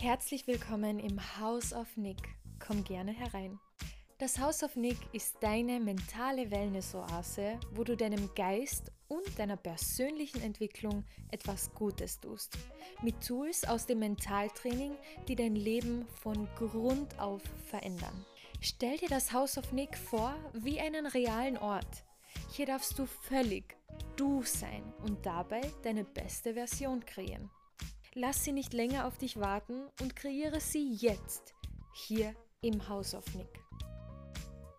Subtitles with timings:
[0.00, 2.16] Herzlich willkommen im House of Nick.
[2.58, 3.60] Komm gerne herein.
[4.16, 10.40] Das House of Nick ist deine mentale Wellness-Oase, wo du deinem Geist und deiner persönlichen
[10.40, 12.56] Entwicklung etwas Gutes tust.
[13.02, 14.96] Mit Tools aus dem Mentaltraining,
[15.28, 18.24] die dein Leben von Grund auf verändern.
[18.62, 22.04] Stell dir das House of Nick vor wie einen realen Ort.
[22.52, 23.76] Hier darfst du völlig
[24.16, 27.50] du sein und dabei deine beste Version kreieren.
[28.14, 31.54] Lass sie nicht länger auf dich warten und kreiere sie jetzt
[31.94, 33.60] hier im House of Nick.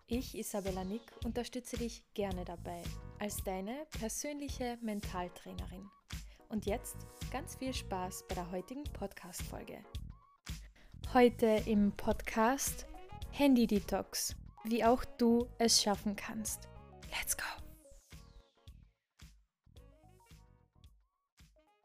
[0.06, 2.82] Ich, Isabella Nick, unterstütze dich gerne dabei
[3.18, 5.88] als deine persönliche Mentaltrainerin.
[6.50, 6.96] Und jetzt
[7.30, 9.82] ganz viel Spaß bei der heutigen Podcast-Folge.
[11.14, 12.86] Heute im Podcast
[13.30, 16.68] Handy Detox, wie auch du es schaffen kannst.
[17.10, 17.61] Let's go!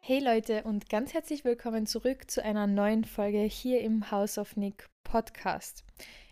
[0.09, 4.55] Hey Leute und ganz herzlich willkommen zurück zu einer neuen Folge hier im House of
[4.55, 5.83] Nick Podcast.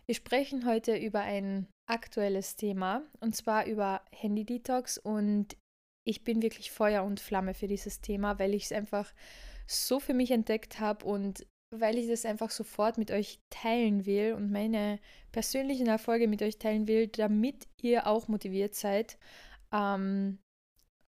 [0.05, 5.57] Wir sprechen heute über ein aktuelles Thema und zwar über Handy Detox und
[6.07, 9.13] ich bin wirklich Feuer und Flamme für dieses Thema, weil ich es einfach
[9.67, 14.35] so für mich entdeckt habe und weil ich das einfach sofort mit euch teilen will
[14.35, 14.99] und meine
[15.33, 19.17] persönlichen Erfolge mit euch teilen will, damit ihr auch motiviert seid
[19.73, 20.39] ähm,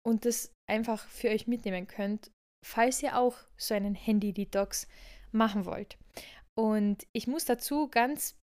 [0.05, 2.33] und das einfach für euch mitnehmen könnt
[2.65, 4.87] falls ihr auch so einen Handy-Detox
[5.33, 5.99] machen wollt.
[6.59, 8.37] Und ich muss dazu ganz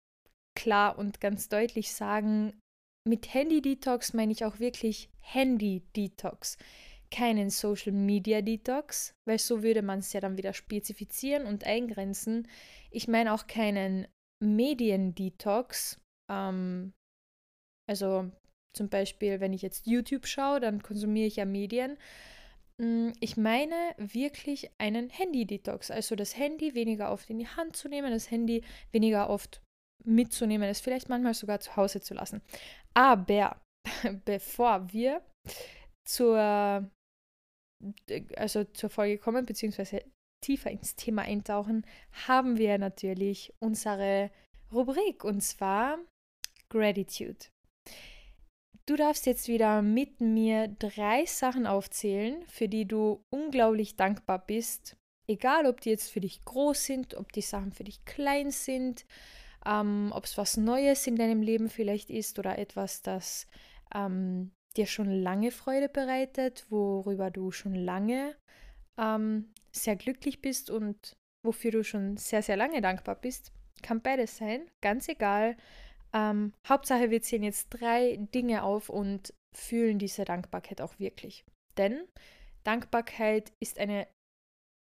[0.56, 2.58] klar und ganz deutlich sagen,
[3.06, 6.56] mit Handy-Detox meine ich auch wirklich Handy-Detox.
[7.10, 12.48] Keinen Social Media Detox, weil so würde man es ja dann wieder spezifizieren und eingrenzen.
[12.90, 14.08] Ich meine auch keinen
[14.42, 16.00] Medien-Detox.
[16.30, 16.92] Ähm,
[17.88, 18.30] also
[18.74, 21.98] zum Beispiel, wenn ich jetzt YouTube schaue, dann konsumiere ich ja Medien.
[22.80, 27.88] Mm, ich meine wirklich einen Handy-Detox, also das Handy weniger oft in die Hand zu
[27.88, 29.62] nehmen, das Handy weniger oft
[30.04, 32.42] mitzunehmen, es vielleicht manchmal sogar zu Hause zu lassen.
[32.94, 33.60] Aber
[34.24, 35.24] bevor wir
[36.04, 36.90] zur,
[38.36, 40.04] also zur Folge kommen, beziehungsweise
[40.44, 41.86] tiefer ins Thema eintauchen,
[42.26, 44.30] haben wir natürlich unsere
[44.72, 45.98] Rubrik und zwar
[46.68, 47.46] Gratitude.
[48.86, 54.96] Du darfst jetzt wieder mit mir drei Sachen aufzählen, für die du unglaublich dankbar bist.
[55.26, 59.06] Egal, ob die jetzt für dich groß sind, ob die Sachen für dich klein sind,
[59.64, 63.46] ähm, ob es was Neues in deinem Leben vielleicht ist oder etwas, das
[63.94, 68.36] ähm, dir schon lange Freude bereitet, worüber du schon lange
[68.98, 73.50] ähm, sehr glücklich bist und wofür du schon sehr, sehr lange dankbar bist.
[73.82, 75.56] Kann beides sein, ganz egal,
[76.14, 81.44] ähm, Hauptsache, wir zählen jetzt drei Dinge auf und fühlen diese Dankbarkeit auch wirklich.
[81.76, 82.06] Denn
[82.62, 84.06] Dankbarkeit ist eine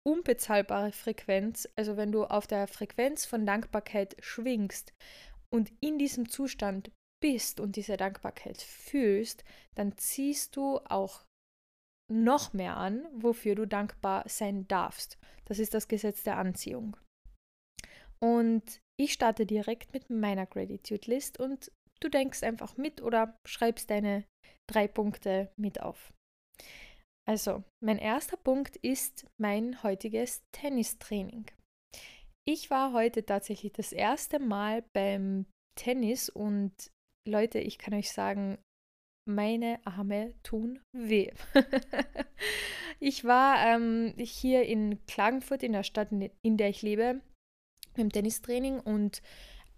[0.06, 1.68] unbezahlbare Frequenz.
[1.76, 4.92] Also wenn du auf der Frequenz von Dankbarkeit schwingst
[5.50, 9.44] und in diesem Zustand bist und diese Dankbarkeit fühlst,
[9.74, 11.24] dann ziehst du auch
[12.10, 15.18] noch mehr an, wofür du dankbar sein darfst.
[15.44, 16.96] Das ist das Gesetz der Anziehung.
[18.18, 21.70] Und ich starte direkt mit meiner Gratitude List und
[22.00, 24.24] du denkst einfach mit oder schreibst deine
[24.70, 26.12] drei Punkte mit auf.
[27.28, 31.46] Also, mein erster Punkt ist mein heutiges Tennistraining.
[32.44, 35.46] Ich war heute tatsächlich das erste Mal beim
[35.78, 36.72] Tennis und
[37.28, 38.58] Leute, ich kann euch sagen,
[39.28, 41.32] meine Arme tun weh.
[42.98, 47.20] ich war ähm, hier in Klagenfurt, in der Stadt, in der ich lebe,
[47.96, 49.22] im Tennistraining und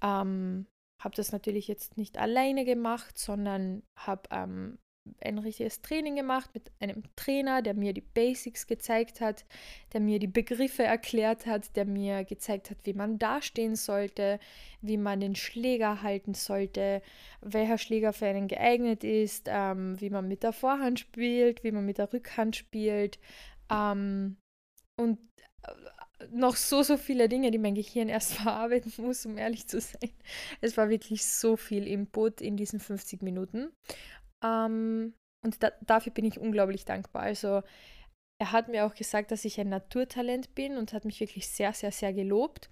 [0.03, 0.67] ähm,
[1.03, 4.79] habe das natürlich jetzt nicht alleine gemacht, sondern habe ähm,
[5.21, 9.45] ein richtiges Training gemacht mit einem Trainer, der mir die Basics gezeigt hat,
[9.93, 14.39] der mir die Begriffe erklärt hat, der mir gezeigt hat, wie man dastehen sollte,
[14.81, 17.03] wie man den Schläger halten sollte,
[17.41, 21.85] welcher Schläger für einen geeignet ist, ähm, wie man mit der Vorhand spielt, wie man
[21.85, 23.19] mit der Rückhand spielt.
[23.71, 24.37] Ähm,
[24.97, 25.19] und
[26.33, 30.11] noch so, so viele Dinge, die mein Gehirn erst verarbeiten muss, um ehrlich zu sein.
[30.61, 33.71] Es war wirklich so viel Input in diesen 50 Minuten.
[34.45, 37.23] Ähm, und da, dafür bin ich unglaublich dankbar.
[37.23, 37.63] Also
[38.41, 41.73] er hat mir auch gesagt, dass ich ein Naturtalent bin und hat mich wirklich sehr,
[41.73, 42.71] sehr, sehr gelobt.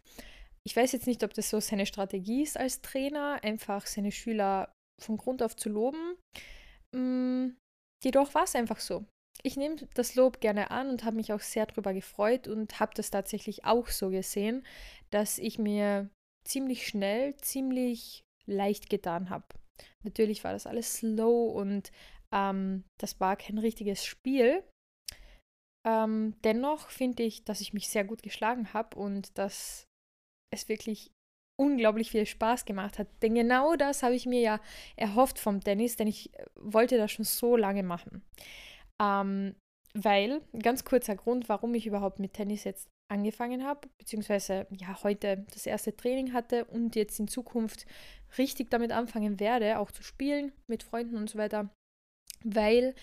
[0.67, 4.73] Ich weiß jetzt nicht, ob das so seine Strategie ist als Trainer, einfach seine Schüler
[5.01, 6.17] von Grund auf zu loben.
[6.95, 7.57] Mm,
[8.05, 9.05] jedoch war es einfach so
[9.45, 12.93] ich nehme das Lob gerne an und habe mich auch sehr darüber gefreut und habe
[12.95, 14.65] das tatsächlich auch so gesehen,
[15.11, 16.11] dass ich mir
[16.47, 19.47] ziemlich schnell, ziemlich leicht getan habe.
[20.05, 21.91] Natürlich war das alles slow und
[22.33, 24.63] ähm, das war kein richtiges Spiel.
[25.85, 29.89] Ähm, dennoch finde ich, dass ich mich sehr gut geschlagen habe und dass
[30.53, 31.11] es wirklich
[31.61, 33.09] unglaublich viel Spaß gemacht hat.
[33.23, 34.61] Denn genau das habe ich mir ja
[34.97, 38.23] erhofft vom Tennis, denn ich äh, wollte das schon so lange machen.
[39.01, 39.55] Ähm,
[39.95, 45.45] weil, ganz kurzer Grund, warum ich überhaupt mit Tennis jetzt angefangen habe, beziehungsweise ja heute
[45.53, 47.87] das erste Training hatte und jetzt in Zukunft
[48.39, 51.69] richtig damit anfangen werde, auch zu spielen mit Freunden und so weiter,
[52.43, 52.95] weil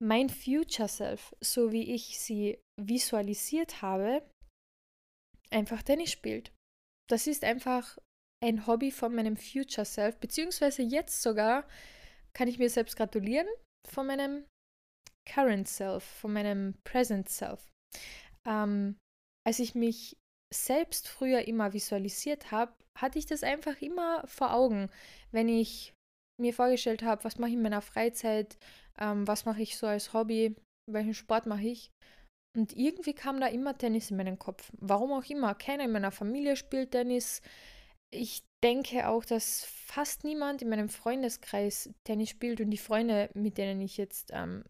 [0.00, 4.22] mein Future Self, so wie ich sie visualisiert habe,
[5.50, 6.52] einfach Tennis spielt.
[7.10, 7.98] Das ist einfach
[8.42, 11.66] ein Hobby von meinem Future Self, beziehungsweise jetzt sogar
[12.34, 13.48] kann ich mir selbst gratulieren
[13.88, 14.44] von meinem
[15.26, 17.72] Current Self, von meinem Present Self.
[18.46, 18.96] Ähm,
[19.46, 20.16] als ich mich
[20.52, 24.90] selbst früher immer visualisiert habe, hatte ich das einfach immer vor Augen,
[25.32, 25.94] wenn ich
[26.40, 28.56] mir vorgestellt habe, was mache ich in meiner Freizeit,
[28.98, 30.54] ähm, was mache ich so als Hobby,
[30.90, 31.90] welchen Sport mache ich.
[32.56, 34.70] Und irgendwie kam da immer Tennis in meinen Kopf.
[34.78, 35.54] Warum auch immer.
[35.54, 37.42] Keiner in meiner Familie spielt Tennis.
[38.12, 43.58] Ich denke auch, dass fast niemand in meinem Freundeskreis Tennis spielt und die Freunde, mit
[43.58, 44.64] denen ich jetzt ähm,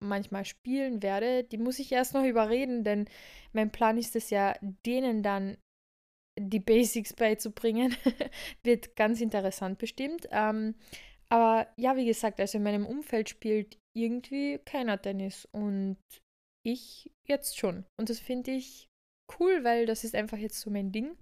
[0.00, 3.08] manchmal spielen werde, die muss ich erst noch überreden, denn
[3.52, 4.54] mein Plan ist es ja,
[4.84, 5.56] denen dann
[6.38, 7.96] die Basics beizubringen.
[8.62, 10.28] Wird ganz interessant bestimmt.
[10.30, 10.74] Ähm,
[11.28, 15.96] aber ja, wie gesagt, also in meinem Umfeld spielt irgendwie keiner Tennis und
[16.64, 17.84] ich jetzt schon.
[17.98, 18.88] Und das finde ich
[19.38, 21.16] cool, weil das ist einfach jetzt so mein Ding.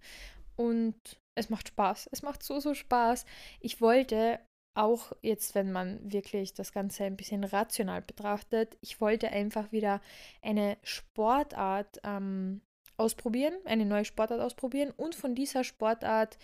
[0.56, 0.96] Und
[1.36, 2.08] es macht Spaß.
[2.12, 3.24] Es macht so, so Spaß.
[3.60, 4.40] Ich wollte
[4.74, 10.00] auch jetzt, wenn man wirklich das Ganze ein bisschen rational betrachtet, ich wollte einfach wieder
[10.42, 12.60] eine Sportart ähm,
[12.96, 16.38] ausprobieren, eine neue Sportart ausprobieren und von dieser Sportart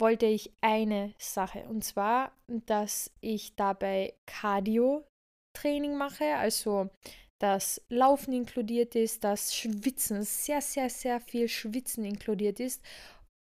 [0.00, 1.64] wollte ich eine Sache.
[1.68, 6.90] Und zwar, dass ich dabei Cardio-Training mache, also
[7.38, 12.82] dass Laufen inkludiert ist, dass Schwitzen, sehr, sehr, sehr viel Schwitzen inkludiert ist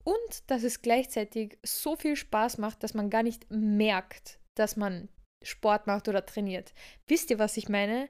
[0.04, 5.10] und dass es gleichzeitig so viel Spaß macht, dass man gar nicht merkt, dass man
[5.44, 6.74] Sport macht oder trainiert.
[7.08, 8.10] Wisst ihr, was ich meine?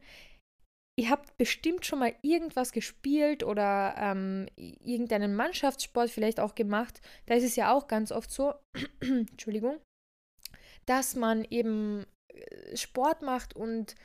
[0.98, 7.02] Ihr habt bestimmt schon mal irgendwas gespielt oder ähm, irgendeinen Mannschaftssport vielleicht auch gemacht.
[7.26, 8.54] Da ist es ja auch ganz oft so,
[9.00, 9.80] Entschuldigung,
[10.86, 13.96] dass man eben äh, Sport macht und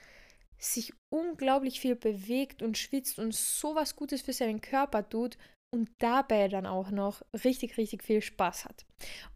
[0.57, 5.37] sich unglaublich viel bewegt und schwitzt und sowas Gutes für seinen Körper tut
[5.75, 8.87] und dabei dann auch noch richtig, richtig viel Spaß hat.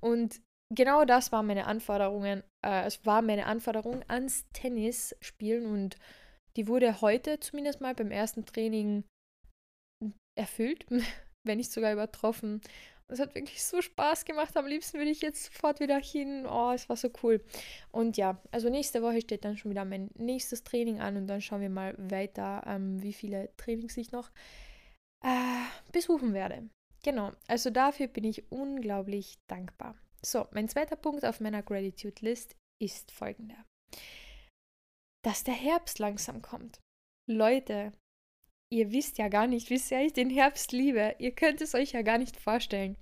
[0.01, 0.41] Und
[0.73, 5.97] genau das waren meine Anforderungen, äh, es war meine Anforderung ans Tennis spielen und
[6.57, 9.05] die wurde heute zumindest mal beim ersten Training
[10.39, 10.87] erfüllt,
[11.47, 12.61] wenn nicht sogar übertroffen.
[13.11, 14.55] Es hat wirklich so Spaß gemacht.
[14.57, 16.47] Am liebsten würde ich jetzt sofort wieder hin.
[16.47, 17.43] Oh, es war so cool.
[17.91, 21.41] Und ja, also nächste Woche steht dann schon wieder mein nächstes Training an und dann
[21.41, 24.31] schauen wir mal weiter, ähm, wie viele Trainings ich noch
[25.25, 26.69] äh, besuchen werde.
[27.03, 29.97] Genau, also dafür bin ich unglaublich dankbar.
[30.25, 33.65] So, mein zweiter Punkt auf meiner Gratitude List ist folgender.
[35.25, 36.81] Dass der Herbst langsam kommt.
[37.29, 37.93] Leute,
[38.73, 41.15] ihr wisst ja gar nicht, wie sehr ich den Herbst liebe.
[41.19, 42.97] Ihr könnt es euch ja gar nicht vorstellen.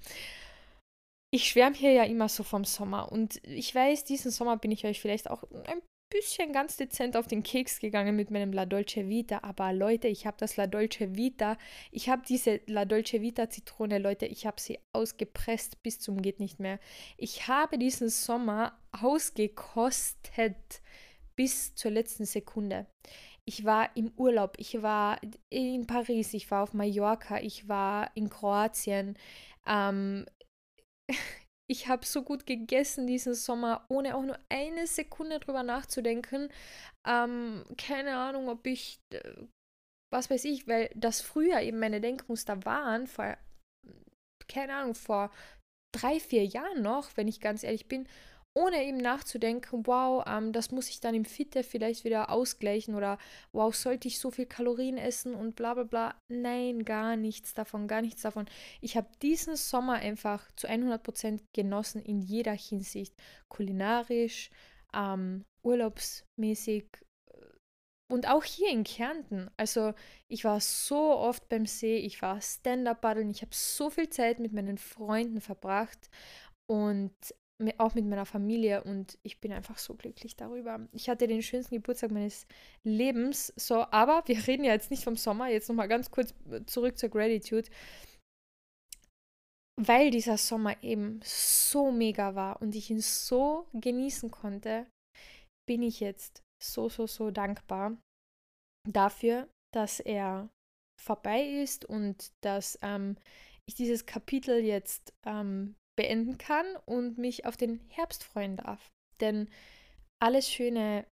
[1.33, 4.85] Ich schwärme hier ja immer so vom Sommer und ich weiß, diesen Sommer bin ich
[4.85, 5.83] euch vielleicht auch ein
[6.17, 10.27] bisschen ganz dezent auf den Keks gegangen mit meinem La Dolce Vita, aber Leute, ich
[10.27, 11.59] habe das La Dolce Vita,
[11.91, 16.41] ich habe diese La Dolce Vita Zitrone, Leute, ich habe sie ausgepresst bis zum geht
[16.41, 16.79] nicht mehr.
[17.17, 20.83] Ich habe diesen Sommer ausgekostet
[21.37, 22.87] bis zur letzten Sekunde.
[23.45, 25.21] Ich war im Urlaub, ich war
[25.51, 29.17] in Paris, ich war auf Mallorca, ich war in Kroatien.
[29.67, 30.27] Ähm,
[31.69, 36.49] ich habe so gut gegessen diesen Sommer, ohne auch nur eine Sekunde drüber nachzudenken.
[37.07, 39.21] Ähm, keine Ahnung, ob ich, äh,
[40.13, 43.37] was weiß ich, weil das früher eben meine Denkmuster waren, vor,
[44.49, 45.31] keine Ahnung, vor
[45.93, 48.09] drei, vier Jahren noch, wenn ich ganz ehrlich bin
[48.57, 53.19] ohne eben nachzudenken, wow, ähm, das muss ich dann im Fitte vielleicht wieder ausgleichen oder
[53.53, 56.15] wow, sollte ich so viel Kalorien essen und bla bla bla.
[56.29, 58.47] Nein, gar nichts davon, gar nichts davon.
[58.81, 63.13] Ich habe diesen Sommer einfach zu 100% genossen in jeder Hinsicht.
[63.49, 64.49] Kulinarisch,
[64.95, 66.87] ähm, urlaubsmäßig
[67.27, 67.37] äh,
[68.11, 69.51] und auch hier in Kärnten.
[69.59, 69.93] Also
[70.29, 74.55] ich war so oft beim See, ich war Stand-up-Paddeln, ich habe so viel Zeit mit
[74.55, 76.09] meinen Freunden verbracht
[76.67, 77.13] und
[77.79, 80.87] auch mit meiner Familie und ich bin einfach so glücklich darüber.
[80.93, 82.47] Ich hatte den schönsten Geburtstag meines
[82.85, 86.35] Lebens, so, aber wir reden ja jetzt nicht vom Sommer, jetzt nochmal ganz kurz
[86.67, 87.69] zurück zur Gratitude.
[89.79, 94.87] Weil dieser Sommer eben so mega war und ich ihn so genießen konnte,
[95.69, 97.97] bin ich jetzt so, so, so dankbar
[98.89, 100.49] dafür, dass er
[100.99, 103.17] vorbei ist und dass ähm,
[103.69, 108.91] ich dieses Kapitel jetzt ähm, beenden kann und mich auf den Herbst freuen darf.
[109.21, 109.49] Denn
[110.23, 111.07] alles Schöne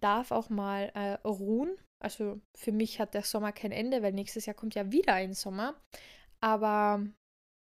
[0.00, 1.76] darf auch mal äh, ruhen.
[2.02, 5.34] Also für mich hat der Sommer kein Ende, weil nächstes Jahr kommt ja wieder ein
[5.34, 5.80] Sommer.
[6.40, 7.06] Aber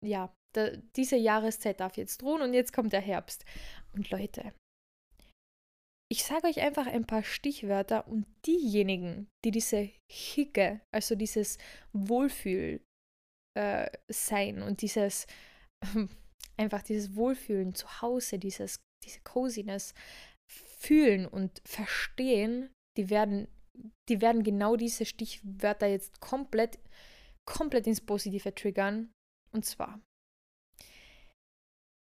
[0.04, 3.44] ja, da, diese Jahreszeit darf jetzt ruhen und jetzt kommt der Herbst.
[3.94, 4.52] Und Leute,
[6.10, 11.58] ich sage euch einfach ein paar Stichwörter und diejenigen, die diese Hicke, also dieses
[11.92, 12.80] Wohlfühl
[13.56, 15.26] äh, sein und dieses
[16.56, 19.94] einfach dieses Wohlfühlen zu Hause, dieses, diese Coziness
[20.50, 23.48] fühlen und verstehen, die werden,
[24.08, 26.78] die werden genau diese Stichwörter jetzt komplett,
[27.46, 29.12] komplett ins Positive triggern.
[29.52, 30.00] Und zwar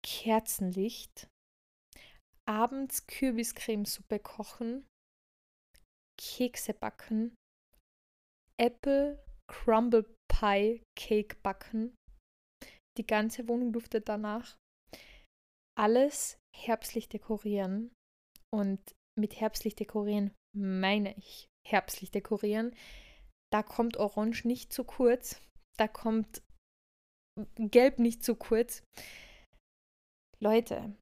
[0.04, 1.28] Kerzenlicht,
[2.48, 4.88] abends Kürbiscremesuppe kochen,
[6.18, 7.36] Kekse backen,
[8.58, 11.96] Apple Crumble Pie Cake backen.
[12.98, 14.58] Die ganze Wohnung duftet danach.
[15.78, 17.94] Alles herbstlich dekorieren.
[18.54, 18.80] Und
[19.20, 22.76] mit herbstlich dekorieren meine ich herbstlich dekorieren.
[23.52, 25.42] Da kommt Orange nicht zu kurz.
[25.78, 26.42] Da kommt
[27.58, 28.84] Gelb nicht zu kurz.
[30.40, 30.96] Leute,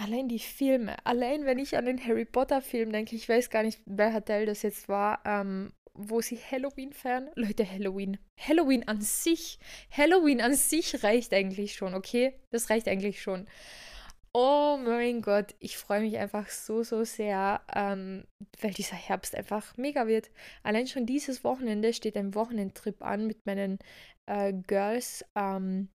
[0.00, 3.62] allein die Filme, allein wenn ich an den Harry Potter Film denke, ich weiß gar
[3.62, 7.28] nicht, welcher Teil das jetzt war, ähm, wo sie Halloween feiern.
[7.34, 8.18] Leute, Halloween.
[8.38, 9.58] Halloween an sich.
[9.90, 12.32] Halloween an sich reicht eigentlich schon, okay?
[12.50, 13.46] Das reicht eigentlich schon.
[14.32, 18.24] Oh mein Gott, ich freue mich einfach so, so sehr, ähm,
[18.60, 20.30] weil dieser Herbst einfach mega wird.
[20.62, 23.78] Allein schon dieses Wochenende steht ein Wochenendtrip an mit meinen
[24.26, 25.24] äh, Girls.
[25.34, 25.90] Ähm,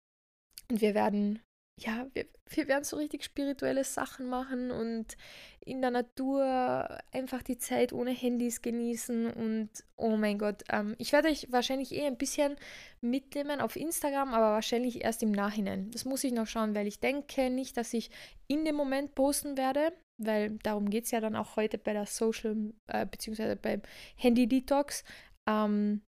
[0.71, 1.41] und wir werden
[1.77, 5.17] ja, wir, wir werden so richtig spirituelle Sachen machen und
[5.61, 11.13] in der Natur einfach die Zeit ohne Handys genießen und oh mein Gott, ähm, ich
[11.13, 12.57] werde euch wahrscheinlich eh ein bisschen
[13.01, 15.91] mitnehmen auf Instagram, aber wahrscheinlich erst im Nachhinein.
[15.91, 18.11] Das muss ich noch schauen, weil ich denke nicht, dass ich
[18.47, 22.07] in dem Moment posten werde, weil darum geht es ja dann auch heute bei der
[22.07, 23.83] Social, äh, beziehungsweise beim
[24.17, 25.03] Handy-Detox.
[25.47, 26.03] Ähm,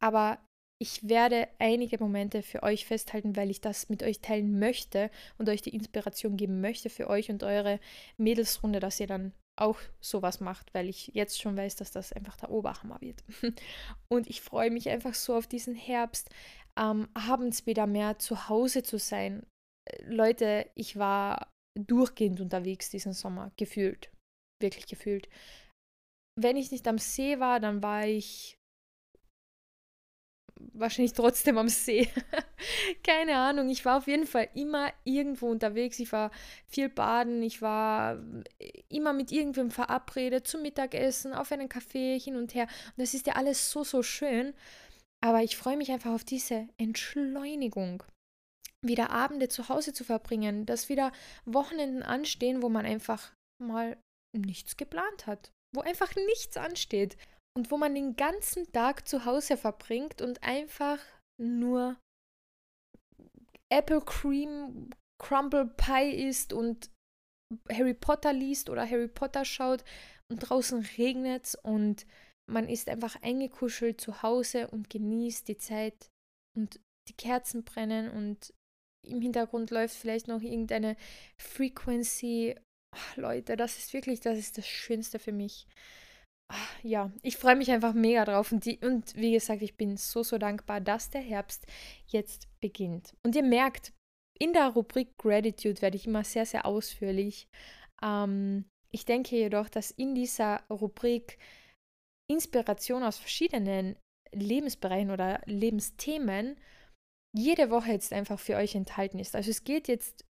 [0.00, 0.38] aber
[0.80, 5.48] ich werde einige Momente für euch festhalten, weil ich das mit euch teilen möchte und
[5.48, 7.80] euch die Inspiration geben möchte für euch und eure
[8.16, 12.36] Mädelsrunde, dass ihr dann auch sowas macht, weil ich jetzt schon weiß, dass das einfach
[12.36, 13.24] der Oberhammer wird.
[14.08, 16.30] Und ich freue mich einfach so auf diesen Herbst,
[16.78, 19.44] ähm, abends wieder mehr zu Hause zu sein.
[20.04, 24.12] Leute, ich war durchgehend unterwegs diesen Sommer, gefühlt,
[24.62, 25.28] wirklich gefühlt.
[26.36, 28.57] Wenn ich nicht am See war, dann war ich
[30.72, 32.08] wahrscheinlich trotzdem am See.
[33.04, 33.68] Keine Ahnung.
[33.68, 35.98] Ich war auf jeden Fall immer irgendwo unterwegs.
[35.98, 36.30] Ich war
[36.66, 37.42] viel baden.
[37.42, 38.18] Ich war
[38.58, 42.64] äh, immer mit irgendwem verabredet zum Mittagessen, auf einen Café hin und her.
[42.64, 44.54] Und das ist ja alles so, so schön.
[45.20, 48.02] Aber ich freue mich einfach auf diese Entschleunigung.
[48.84, 51.12] Wieder Abende zu Hause zu verbringen, dass wieder
[51.44, 53.96] Wochenenden anstehen, wo man einfach mal
[54.36, 55.50] nichts geplant hat.
[55.74, 57.16] Wo einfach nichts ansteht
[57.58, 61.00] und wo man den ganzen Tag zu Hause verbringt und einfach
[61.42, 61.98] nur
[63.68, 66.88] Apple Cream Crumble Pie isst und
[67.68, 69.82] Harry Potter liest oder Harry Potter schaut
[70.30, 72.06] und draußen regnet und
[72.48, 76.12] man ist einfach eingekuschelt zu Hause und genießt die Zeit
[76.56, 78.54] und die Kerzen brennen und
[79.04, 80.96] im Hintergrund läuft vielleicht noch irgendeine
[81.40, 82.54] Frequency.
[82.94, 85.66] Ach, Leute, das ist wirklich, das ist das Schönste für mich
[86.82, 88.52] ja, ich freue mich einfach mega drauf.
[88.52, 91.66] Und, die, und wie gesagt, ich bin so, so dankbar, dass der Herbst
[92.06, 93.14] jetzt beginnt.
[93.22, 93.92] Und ihr merkt,
[94.38, 97.48] in der Rubrik Gratitude werde ich immer sehr, sehr ausführlich.
[98.02, 101.38] Ähm, ich denke jedoch, dass in dieser Rubrik
[102.30, 103.96] Inspiration aus verschiedenen
[104.32, 106.56] Lebensbereichen oder Lebensthemen
[107.34, 109.34] jede Woche jetzt einfach für euch enthalten ist.
[109.34, 110.24] Also es geht jetzt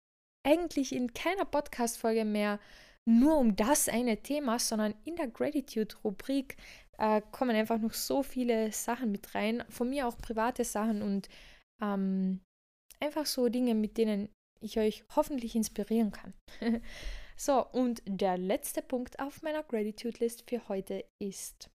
[0.46, 2.60] eigentlich in keiner Podcast-Folge mehr
[3.06, 6.56] nur um das eine Thema, sondern in der Gratitude-Rubrik
[6.98, 9.64] äh, kommen einfach noch so viele Sachen mit rein.
[9.68, 11.28] Von mir auch private Sachen und
[11.82, 12.40] ähm,
[13.00, 14.28] einfach so Dinge, mit denen
[14.60, 16.32] ich euch hoffentlich inspirieren kann.
[17.36, 21.70] so, und der letzte Punkt auf meiner Gratitude-List für heute ist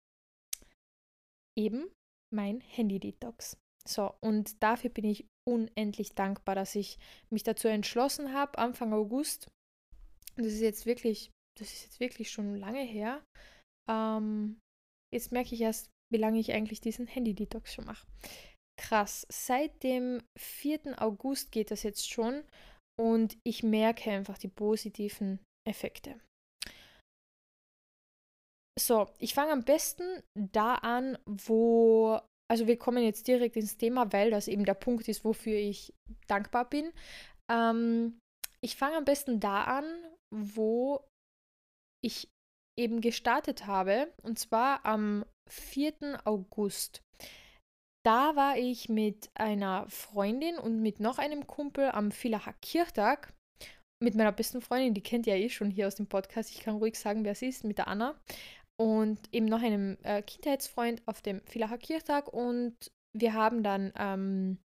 [1.58, 1.92] eben
[2.34, 3.58] mein Handy-Detox.
[3.88, 6.98] So, und dafür bin ich unendlich dankbar, dass ich
[7.30, 9.50] mich dazu entschlossen habe, Anfang August
[10.44, 13.24] das ist jetzt wirklich, das ist jetzt wirklich schon lange her.
[13.90, 14.60] Ähm,
[15.14, 18.08] jetzt merke ich erst, wie lange ich eigentlich diesen Handy-Detox schon mache.
[18.80, 19.28] Krass.
[19.30, 21.02] Seit dem 4.
[21.02, 22.44] August geht das jetzt schon
[23.00, 26.20] und ich merke einfach die positiven Effekte.
[28.80, 34.12] So, ich fange am besten da an, wo also wir kommen jetzt direkt ins Thema,
[34.12, 35.94] weil das eben der Punkt ist, wofür ich
[36.28, 36.92] dankbar bin.
[37.52, 38.20] Ähm,
[38.62, 39.86] ich fange am besten da an,
[40.32, 41.04] wo
[42.04, 42.30] ich
[42.78, 46.22] eben gestartet habe, und zwar am 4.
[46.24, 47.02] August.
[48.06, 53.34] Da war ich mit einer Freundin und mit noch einem Kumpel am Villacher Kirchtag.
[54.02, 56.52] Mit meiner besten Freundin, die kennt ihr ja eh schon hier aus dem Podcast.
[56.52, 58.18] Ich kann ruhig sagen, wer sie ist, mit der Anna
[58.80, 62.76] und eben noch einem äh, Kindheitsfreund auf dem Villacher Kirchtag und
[63.14, 64.58] wir haben dann ähm,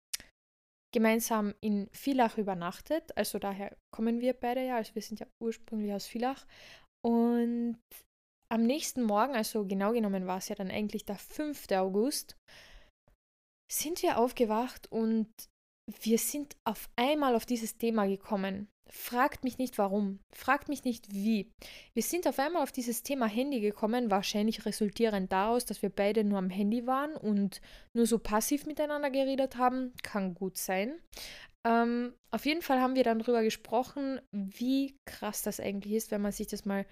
[0.93, 3.17] gemeinsam in Villach übernachtet.
[3.17, 6.47] Also daher kommen wir beide ja, also wir sind ja ursprünglich aus Villach.
[7.05, 7.79] Und
[8.53, 11.71] am nächsten Morgen, also genau genommen war es ja dann eigentlich der 5.
[11.73, 12.37] August,
[13.71, 15.33] sind wir aufgewacht und
[16.01, 18.69] wir sind auf einmal auf dieses Thema gekommen.
[18.91, 21.51] Fragt mich nicht warum, fragt mich nicht wie.
[21.95, 26.25] Wir sind auf einmal auf dieses Thema Handy gekommen, wahrscheinlich resultierend daraus, dass wir beide
[26.25, 27.61] nur am Handy waren und
[27.95, 29.93] nur so passiv miteinander geredet haben.
[30.03, 31.01] Kann gut sein.
[31.65, 36.23] Ähm, auf jeden Fall haben wir dann darüber gesprochen, wie krass das eigentlich ist, wenn
[36.23, 36.85] man sich das mal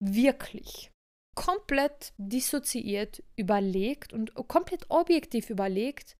[0.00, 0.90] wirklich
[1.34, 6.16] komplett dissoziiert überlegt und komplett objektiv überlegt,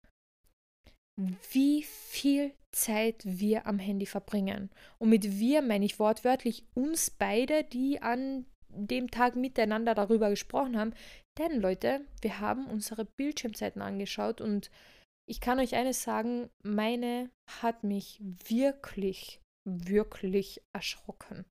[1.16, 4.70] wie viel Zeit wir am Handy verbringen.
[4.98, 10.76] Und mit wir meine ich wortwörtlich uns beide, die an dem Tag miteinander darüber gesprochen
[10.76, 10.94] haben.
[11.38, 14.70] Denn Leute, wir haben unsere Bildschirmzeiten angeschaut und
[15.28, 21.46] ich kann euch eines sagen, meine hat mich wirklich, wirklich erschrocken.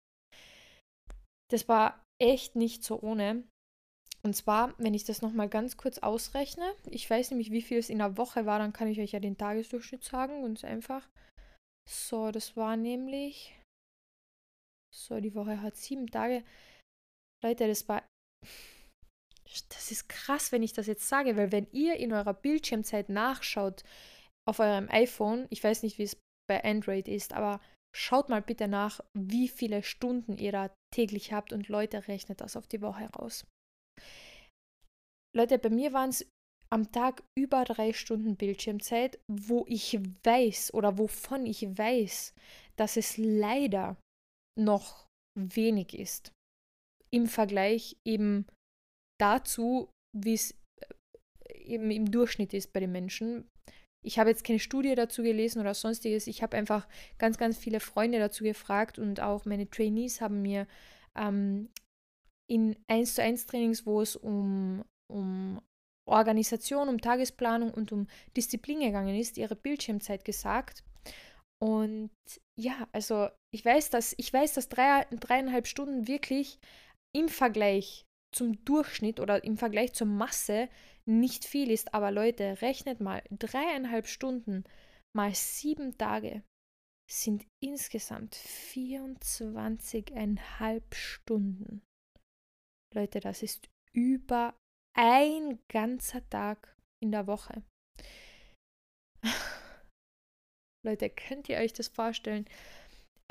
[1.50, 3.44] Das war echt nicht so ohne.
[4.26, 7.90] Und zwar, wenn ich das nochmal ganz kurz ausrechne, ich weiß nämlich, wie viel es
[7.90, 11.10] in der Woche war, dann kann ich euch ja den Tagesdurchschnitt sagen, ganz einfach.
[11.90, 13.60] So, das war nämlich.
[14.96, 16.44] So, die Woche hat sieben Tage.
[17.44, 18.04] Leute, das war.
[19.70, 23.84] Das ist krass, wenn ich das jetzt sage, weil wenn ihr in eurer Bildschirmzeit nachschaut
[24.48, 27.60] auf eurem iPhone, ich weiß nicht, wie es bei Android ist, aber
[27.96, 32.56] schaut mal bitte nach, wie viele Stunden ihr da täglich habt und Leute rechnet das
[32.56, 33.46] auf die Woche raus.
[35.36, 36.26] Leute, bei mir waren es
[36.72, 42.34] am Tag über drei Stunden Bildschirmzeit, wo ich weiß oder wovon ich weiß,
[42.76, 43.98] dass es leider
[44.60, 46.32] noch wenig ist.
[47.12, 48.48] Im Vergleich eben
[49.20, 53.48] dazu, wie es äh, eben im Durchschnitt ist bei den Menschen.
[54.06, 56.28] Ich habe jetzt keine Studie dazu gelesen oder sonstiges.
[56.28, 60.68] Ich habe einfach ganz, ganz viele Freunde dazu gefragt und auch meine Trainees haben mir
[61.16, 61.70] ähm,
[62.50, 65.62] in 1 zu 1 Trainings, wo es um, um
[66.06, 70.84] Organisation, um Tagesplanung und um Disziplin gegangen ist, ihre Bildschirmzeit gesagt.
[71.62, 72.12] Und
[72.60, 76.60] ja, also ich weiß, dass ich weiß, dass drei, dreieinhalb Stunden wirklich
[77.16, 80.70] im Vergleich zum Durchschnitt oder im Vergleich zur Masse
[81.06, 81.94] nicht viel ist.
[81.94, 84.66] Aber Leute, rechnet mal, dreieinhalb Stunden
[85.16, 86.44] mal sieben Tage
[87.10, 91.82] sind insgesamt 24,5 Stunden.
[92.94, 94.56] Leute, das ist über
[94.96, 97.64] ein ganzer Tag in der Woche.
[100.86, 102.46] Leute, könnt ihr euch das vorstellen?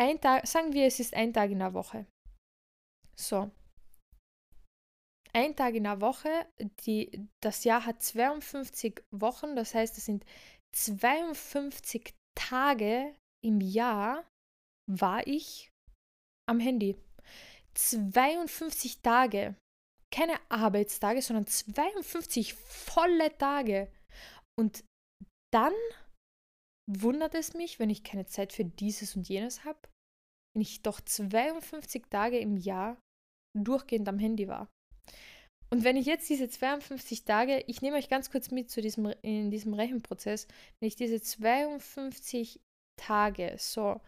[0.01, 2.07] Ein Tag, sagen wir, es ist ein Tag in der Woche.
[3.16, 3.51] So.
[5.35, 6.46] Ein Tag in der Woche,
[6.85, 10.25] die, das Jahr hat 52 Wochen, das heißt, es sind
[10.75, 14.27] 52 Tage im Jahr
[14.90, 15.70] war ich
[16.48, 16.96] am Handy.
[17.75, 19.55] 52 Tage.
[20.12, 23.90] Keine Arbeitstage, sondern 52 volle Tage.
[24.59, 24.85] Und
[25.53, 25.72] dann
[26.90, 29.81] wundert es mich, wenn ich keine Zeit für dieses und jenes habe,
[30.55, 33.01] wenn ich doch 52 Tage im Jahr
[33.59, 34.68] durchgehend am Handy war.
[35.72, 39.07] Und wenn ich jetzt diese 52 Tage, ich nehme euch ganz kurz mit zu diesem,
[39.22, 40.46] in diesem Rechenprozess,
[40.81, 42.61] wenn ich diese 52
[43.01, 44.01] Tage, so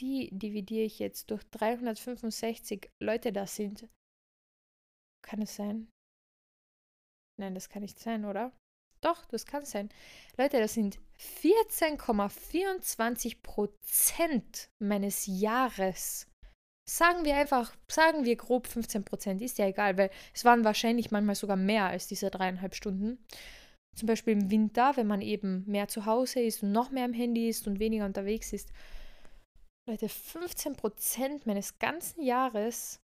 [0.00, 3.86] die dividiere ich jetzt durch 365 Leute da sind.
[5.28, 5.90] Kann es sein?
[7.38, 8.50] Nein, das kann nicht sein, oder?
[9.02, 9.90] Doch, das kann sein.
[10.38, 16.26] Leute, das sind 14,24 Prozent meines Jahres.
[16.88, 21.10] Sagen wir einfach, sagen wir grob 15 Prozent, ist ja egal, weil es waren wahrscheinlich
[21.10, 23.22] manchmal sogar mehr als diese dreieinhalb Stunden.
[23.94, 27.12] Zum Beispiel im Winter, wenn man eben mehr zu Hause ist und noch mehr am
[27.12, 28.72] Handy ist und weniger unterwegs ist,
[29.86, 33.02] Leute, 15% meines ganzen Jahres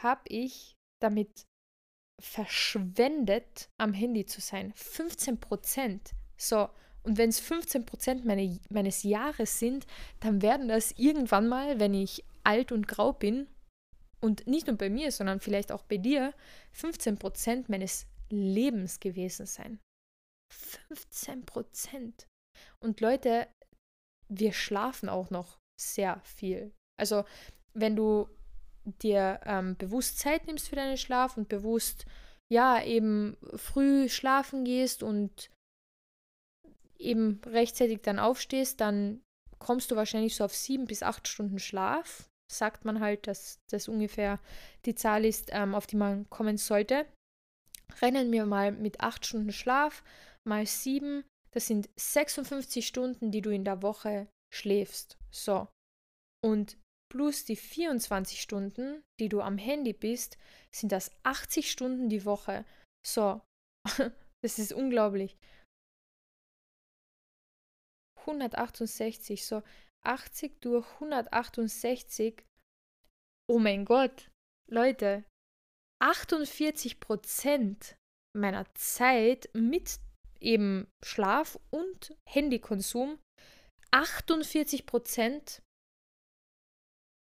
[0.00, 1.48] habe ich damit
[2.20, 4.72] verschwendet, am Handy zu sein.
[4.74, 6.12] 15%.
[6.36, 6.68] So,
[7.02, 9.86] und wenn es 15% meine, meines Jahres sind,
[10.20, 13.48] dann werden das irgendwann mal, wenn ich alt und grau bin,
[14.24, 16.32] und nicht nur bei mir, sondern vielleicht auch bei dir,
[16.74, 19.80] 15% meines Lebens gewesen sein.
[20.50, 22.26] 15 Prozent.
[22.80, 23.48] Und Leute,
[24.28, 26.72] wir schlafen auch noch sehr viel.
[26.98, 27.24] Also
[27.74, 28.28] wenn du
[28.84, 32.06] dir ähm, bewusst Zeit nimmst für deinen Schlaf und bewusst,
[32.52, 35.50] ja, eben früh schlafen gehst und
[36.98, 39.22] eben rechtzeitig dann aufstehst, dann
[39.58, 42.28] kommst du wahrscheinlich so auf sieben bis acht Stunden Schlaf.
[42.52, 44.38] Sagt man halt, dass das ungefähr
[44.84, 47.06] die Zahl ist, ähm, auf die man kommen sollte.
[48.02, 50.02] Rennen wir mal mit acht Stunden Schlaf
[50.44, 51.24] mal sieben.
[51.52, 55.16] Das sind 56 Stunden, die du in der Woche schläfst.
[55.30, 55.68] So.
[56.44, 56.76] Und
[57.14, 60.36] plus die 24 Stunden, die du am Handy bist,
[60.74, 62.64] sind das 80 Stunden die Woche.
[63.06, 63.40] So,
[64.42, 65.38] das ist unglaublich.
[68.18, 69.62] 168, so
[70.04, 72.44] 80 durch 168.
[73.48, 74.32] Oh mein Gott,
[74.68, 75.24] Leute,
[76.02, 77.96] 48 Prozent
[78.36, 80.00] meiner Zeit mit
[80.40, 83.20] eben Schlaf und Handykonsum,
[83.92, 85.62] 48 Prozent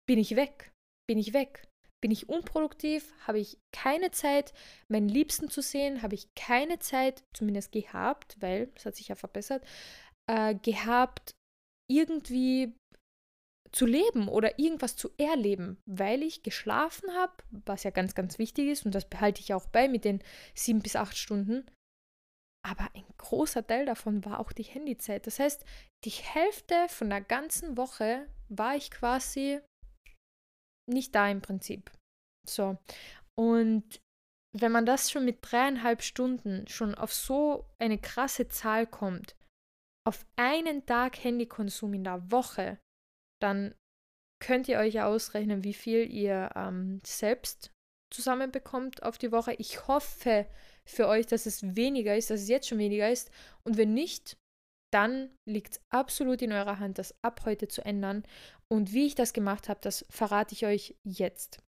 [0.08, 0.72] bin ich weg,
[1.06, 1.68] bin ich weg.
[2.00, 4.52] Bin ich unproduktiv, habe ich keine Zeit,
[4.86, 9.16] meinen Liebsten zu sehen, habe ich keine Zeit, zumindest gehabt, weil es hat sich ja
[9.16, 9.64] verbessert,
[10.30, 11.34] äh, gehabt,
[11.90, 12.72] irgendwie
[13.72, 18.68] zu leben oder irgendwas zu erleben, weil ich geschlafen habe, was ja ganz, ganz wichtig
[18.68, 20.22] ist und das behalte ich auch bei mit den
[20.54, 21.66] sieben bis acht Stunden.
[22.64, 25.26] Aber ein großer Teil davon war auch die Handyzeit.
[25.26, 25.64] Das heißt,
[26.04, 29.60] die Hälfte von der ganzen Woche war ich quasi
[30.88, 31.90] nicht da im Prinzip.
[32.48, 32.78] So.
[33.34, 34.00] Und
[34.56, 39.36] wenn man das schon mit dreieinhalb Stunden schon auf so eine krasse Zahl kommt,
[40.06, 42.78] auf einen Tag Handykonsum in der Woche,
[43.42, 43.74] dann
[44.40, 47.72] könnt ihr euch ja ausrechnen, wie viel ihr ähm, selbst
[48.10, 49.52] zusammenbekommt auf die Woche.
[49.54, 50.46] Ich hoffe
[50.86, 53.30] für euch, dass es weniger ist, dass es jetzt schon weniger ist.
[53.64, 54.38] Und wenn nicht,
[54.92, 58.24] dann liegt es absolut in eurer Hand, das ab heute zu ändern.
[58.72, 61.62] Und wie ich das gemacht habe, das verrate ich euch jetzt.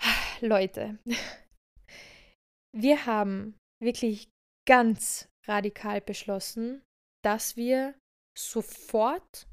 [0.40, 0.98] Leute,
[2.76, 4.30] wir haben wirklich
[4.68, 6.82] ganz radikal beschlossen,
[7.24, 7.94] dass wir
[8.38, 9.46] sofort,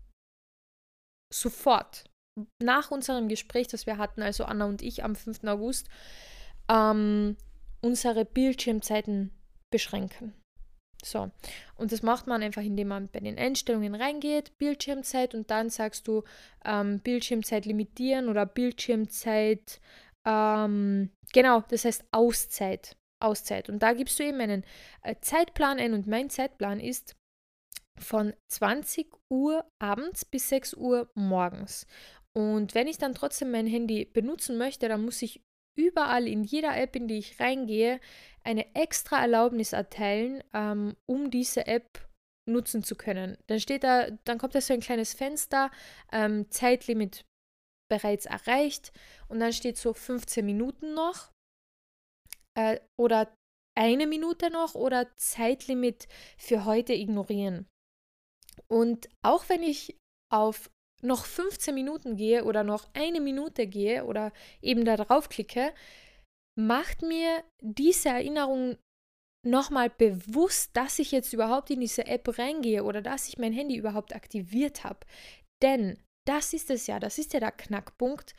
[1.34, 2.06] sofort
[2.62, 5.44] nach unserem Gespräch, das wir hatten, also Anna und ich am 5.
[5.46, 5.90] August,
[6.70, 7.38] ähm,
[7.82, 9.32] unsere Bildschirmzeiten
[9.72, 10.39] beschränken.
[11.04, 11.32] So,
[11.76, 16.08] und das macht man einfach, indem man bei den Einstellungen reingeht, Bildschirmzeit und dann sagst
[16.08, 16.24] du
[16.66, 19.80] ähm, Bildschirmzeit limitieren oder Bildschirmzeit,
[20.26, 22.98] ähm, genau, das heißt Auszeit.
[23.22, 23.70] Auszeit.
[23.70, 24.64] Und da gibst du eben einen
[25.04, 27.16] äh, Zeitplan ein und mein Zeitplan ist
[27.98, 31.86] von 20 Uhr abends bis 6 Uhr morgens.
[32.34, 35.42] Und wenn ich dann trotzdem mein Handy benutzen möchte, dann muss ich
[35.80, 38.00] überall in jeder App, in die ich reingehe,
[38.44, 42.08] eine extra Erlaubnis erteilen, ähm, um diese App
[42.48, 43.38] nutzen zu können.
[43.48, 45.72] Dann steht da, dann kommt da so ein kleines Fenster,
[46.12, 47.26] ähm, Zeitlimit
[47.90, 48.92] bereits erreicht
[49.28, 51.32] und dann steht so 15 Minuten noch
[52.58, 53.34] äh, oder
[53.78, 57.68] eine Minute noch oder Zeitlimit für heute ignorieren.
[58.68, 59.98] Und auch wenn ich
[60.32, 60.70] auf
[61.02, 64.32] noch 15 Minuten gehe oder noch eine Minute gehe oder
[64.62, 65.74] eben da drauf klicke,
[66.58, 68.78] macht mir diese Erinnerung
[69.48, 73.78] nochmal bewusst, dass ich jetzt überhaupt in diese App reingehe oder dass ich mein Handy
[73.78, 75.00] überhaupt aktiviert habe.
[75.62, 78.34] Denn das ist es ja, das ist ja der Knackpunkt.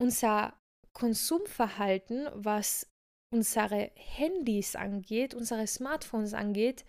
[0.00, 0.58] Unser
[0.92, 2.86] Konsumverhalten, was
[3.32, 6.84] unsere Handys angeht, unsere Smartphones angeht,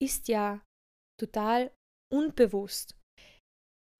[0.00, 0.60] ist ja
[1.18, 1.72] total
[2.12, 2.99] unbewusst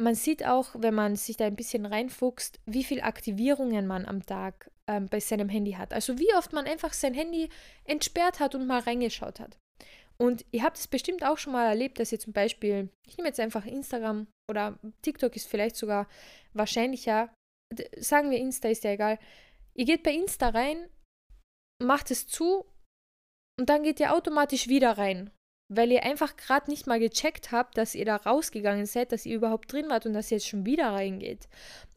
[0.00, 4.24] man sieht auch, wenn man sich da ein bisschen reinfuchst, wie viele Aktivierungen man am
[4.24, 5.92] Tag ähm, bei seinem Handy hat.
[5.92, 7.50] Also wie oft man einfach sein Handy
[7.84, 9.58] entsperrt hat und mal reingeschaut hat.
[10.16, 13.28] Und ihr habt es bestimmt auch schon mal erlebt, dass ihr zum Beispiel, ich nehme
[13.28, 16.08] jetzt einfach Instagram oder TikTok ist vielleicht sogar
[16.54, 17.32] wahrscheinlicher,
[17.98, 19.18] sagen wir Insta ist ja egal.
[19.74, 20.88] Ihr geht bei Insta rein,
[21.82, 22.64] macht es zu
[23.58, 25.30] und dann geht ihr automatisch wieder rein
[25.70, 29.36] weil ihr einfach gerade nicht mal gecheckt habt, dass ihr da rausgegangen seid, dass ihr
[29.36, 31.48] überhaupt drin wart und dass ihr jetzt schon wieder reingeht.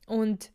[0.05, 0.51] Und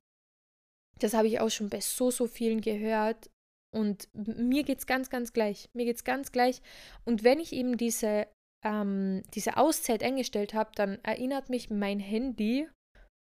[1.01, 3.29] das habe ich auch schon bei so, so vielen gehört.
[3.75, 5.69] Und mir geht es ganz, ganz gleich.
[5.75, 6.63] Mir geht es ganz gleich.
[7.05, 8.29] Und wenn ich eben diese,
[8.65, 12.69] ähm, diese Auszeit eingestellt habe, dann erinnert mich mein Handy,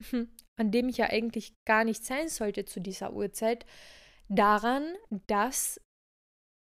[0.58, 3.66] an dem ich ja eigentlich gar nicht sein sollte zu dieser Uhrzeit,
[4.28, 4.94] daran,
[5.26, 5.80] dass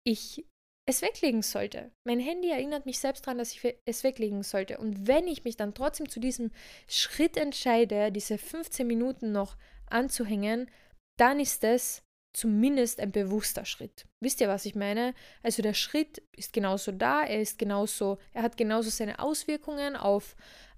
[0.06, 0.46] ich
[0.88, 1.92] es weglegen sollte.
[2.06, 4.78] Mein Handy erinnert mich selbst daran, dass ich es weglegen sollte.
[4.78, 6.52] Und wenn ich mich dann trotzdem zu diesem
[6.88, 10.72] Schritt entscheide, diese 15 Minuten noch anzuhängen,
[11.20, 14.06] dann ist es zumindest ein bewusster Schritt.
[14.24, 15.14] Wisst ihr, was ich meine?
[15.44, 20.36] Also der Schritt ist genauso da, er ist genauso, er hat genauso seine Auswirkungen auf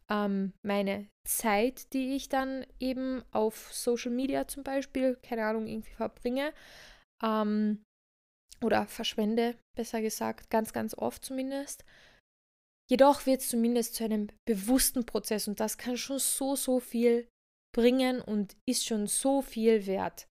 [0.10, 5.94] ähm, meine Zeit, die ich dann eben auf Social Media zum Beispiel, keine Ahnung, irgendwie
[5.94, 6.54] verbringe.
[7.22, 7.84] Ähm,
[8.64, 11.86] oder verschwende, besser gesagt, ganz, ganz oft zumindest.
[12.90, 17.28] Jedoch wird es zumindest zu einem bewussten Prozess und das kann schon so, so viel
[17.76, 20.28] bringen und ist schon so viel wert.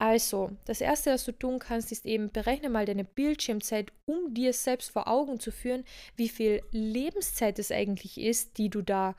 [0.00, 4.52] Also, das Erste, was du tun kannst, ist eben, berechne mal deine Bildschirmzeit, um dir
[4.52, 9.16] selbst vor Augen zu führen, wie viel Lebenszeit es eigentlich ist, die du da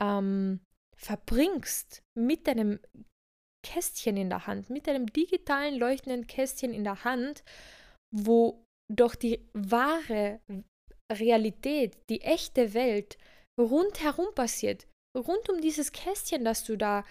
[0.00, 0.60] ähm,
[0.96, 2.78] verbringst mit deinem
[3.64, 7.42] Kästchen in der Hand, mit deinem digitalen leuchtenden Kästchen in der Hand,
[8.14, 10.40] wo doch die wahre
[11.12, 13.18] Realität, die echte Welt
[13.58, 17.04] rundherum passiert, rund um dieses Kästchen, das du da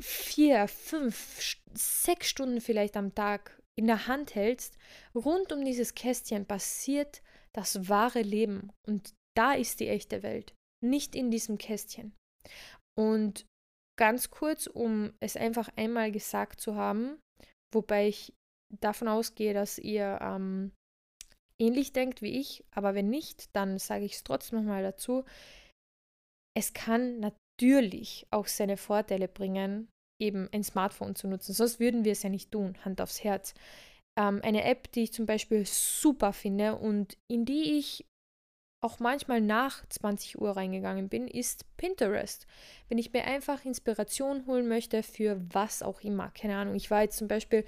[0.00, 4.76] vier, fünf, sechs Stunden vielleicht am Tag in der Hand hältst,
[5.14, 7.22] rund um dieses Kästchen passiert
[7.54, 12.14] das wahre Leben und da ist die echte Welt, nicht in diesem Kästchen.
[12.98, 13.46] Und
[13.98, 17.20] ganz kurz, um es einfach einmal gesagt zu haben,
[17.72, 18.32] wobei ich
[18.70, 20.72] davon ausgehe, dass ihr ähm,
[21.58, 25.24] ähnlich denkt wie ich, aber wenn nicht, dann sage ich es trotzdem nochmal dazu.
[26.56, 29.88] Es kann natürlich auch seine Vorteile bringen,
[30.20, 31.52] eben ein Smartphone zu nutzen.
[31.52, 33.54] Sonst würden wir es ja nicht tun, Hand aufs Herz.
[34.18, 38.04] Ähm, eine App, die ich zum Beispiel super finde und in die ich
[38.82, 42.46] auch manchmal nach 20 Uhr reingegangen bin, ist Pinterest.
[42.88, 46.30] Wenn ich mir einfach Inspiration holen möchte für was auch immer.
[46.30, 47.64] Keine Ahnung, ich war jetzt zum Beispiel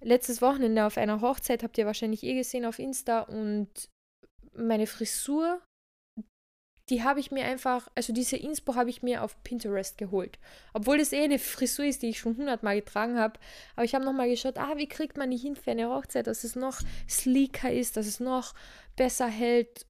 [0.00, 3.68] letztes Wochenende auf einer Hochzeit, habt ihr wahrscheinlich eh gesehen auf Insta und
[4.52, 5.60] meine Frisur
[6.88, 10.38] die habe ich mir einfach, also diese Inspo habe ich mir auf Pinterest geholt.
[10.72, 13.40] Obwohl das eh eine Frisur ist, die ich schon hundertmal getragen habe.
[13.74, 16.44] Aber ich habe nochmal geschaut, ah, wie kriegt man die hin für eine Hochzeit, dass
[16.44, 18.54] es noch sleeker ist, dass es noch
[18.94, 19.86] besser hält.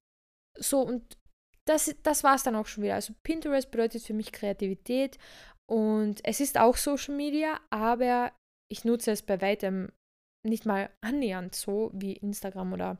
[0.57, 1.17] So, und
[1.65, 2.95] das, das war es dann auch schon wieder.
[2.95, 5.19] Also Pinterest bedeutet für mich Kreativität
[5.69, 8.31] und es ist auch Social Media, aber
[8.71, 9.91] ich nutze es bei weitem
[10.47, 12.97] nicht mal annähernd so wie Instagram oder,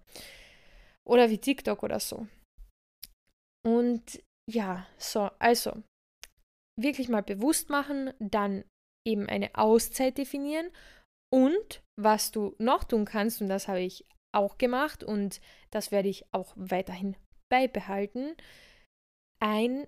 [1.08, 2.28] oder wie TikTok oder so.
[3.66, 5.84] Und ja, so, also
[6.80, 8.64] wirklich mal bewusst machen, dann
[9.06, 10.70] eben eine Auszeit definieren
[11.34, 14.06] und was du noch tun kannst, und das habe ich
[14.36, 17.16] auch gemacht und das werde ich auch weiterhin
[17.50, 18.36] beibehalten,
[19.42, 19.88] ein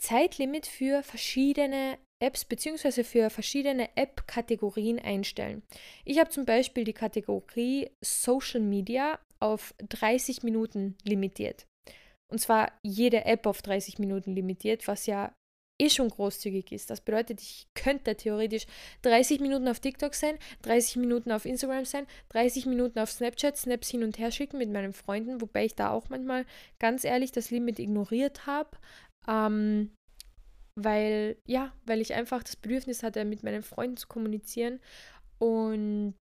[0.00, 3.04] Zeitlimit für verschiedene Apps bzw.
[3.04, 5.62] für verschiedene App-Kategorien einstellen.
[6.04, 11.66] Ich habe zum Beispiel die Kategorie Social Media auf 30 Minuten limitiert.
[12.30, 15.32] Und zwar jede App auf 30 Minuten limitiert, was ja
[15.80, 16.90] eh schon großzügig ist.
[16.90, 18.66] Das bedeutet, ich könnte theoretisch
[19.02, 23.88] 30 Minuten auf TikTok sein, 30 Minuten auf Instagram sein, 30 Minuten auf Snapchat, Snaps
[23.88, 26.44] hin und her schicken mit meinen Freunden, wobei ich da auch manchmal
[26.78, 28.70] ganz ehrlich das Limit ignoriert habe.
[29.28, 29.92] Ähm,
[30.84, 34.80] weil, ja, weil ich einfach das Bedürfnis hatte, mit meinen Freunden zu kommunizieren.
[35.38, 36.16] Und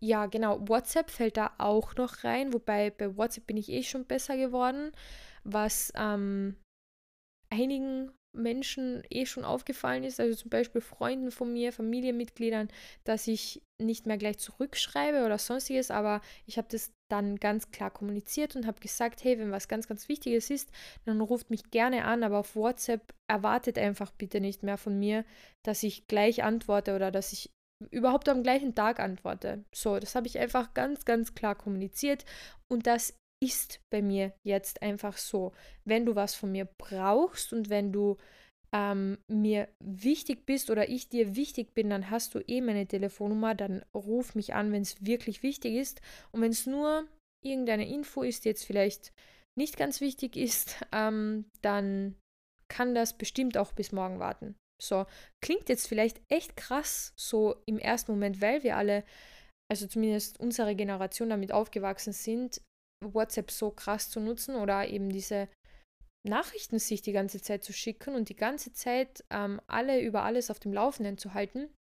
[0.00, 4.04] ja, genau, WhatsApp fällt da auch noch rein, wobei bei WhatsApp bin ich eh schon
[4.06, 4.92] besser geworden
[5.52, 6.56] was ähm,
[7.50, 12.68] einigen Menschen eh schon aufgefallen ist, also zum Beispiel Freunden von mir, Familienmitgliedern,
[13.04, 17.90] dass ich nicht mehr gleich zurückschreibe oder sonstiges, aber ich habe das dann ganz klar
[17.90, 20.70] kommuniziert und habe gesagt, hey, wenn was ganz, ganz Wichtiges ist,
[21.04, 25.24] dann ruft mich gerne an, aber auf WhatsApp erwartet einfach bitte nicht mehr von mir,
[25.64, 27.50] dass ich gleich antworte oder dass ich
[27.90, 29.64] überhaupt am gleichen Tag antworte.
[29.74, 32.24] So, das habe ich einfach ganz, ganz klar kommuniziert
[32.68, 35.52] und das ist bei mir jetzt einfach so.
[35.84, 38.16] Wenn du was von mir brauchst und wenn du
[38.72, 43.54] ähm, mir wichtig bist oder ich dir wichtig bin, dann hast du eh meine Telefonnummer,
[43.54, 46.00] dann ruf mich an, wenn es wirklich wichtig ist.
[46.32, 47.06] Und wenn es nur
[47.44, 49.12] irgendeine Info ist, die jetzt vielleicht
[49.56, 52.16] nicht ganz wichtig ist, ähm, dann
[52.68, 54.56] kann das bestimmt auch bis morgen warten.
[54.80, 55.06] So,
[55.42, 59.04] klingt jetzt vielleicht echt krass, so im ersten Moment, weil wir alle,
[59.70, 62.60] also zumindest unsere Generation damit aufgewachsen sind,
[63.04, 65.48] WhatsApp so krass zu nutzen oder eben diese
[66.26, 70.50] Nachrichten sich die ganze Zeit zu schicken und die ganze Zeit ähm, alle über alles
[70.50, 71.72] auf dem Laufenden zu halten.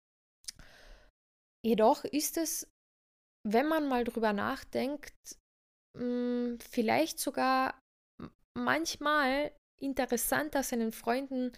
[1.65, 2.67] Jedoch ist es,
[3.47, 5.15] wenn man mal drüber nachdenkt,
[5.97, 7.79] mh, hm, vielleicht sogar
[8.57, 11.51] manchmal interessanter seinen Freunden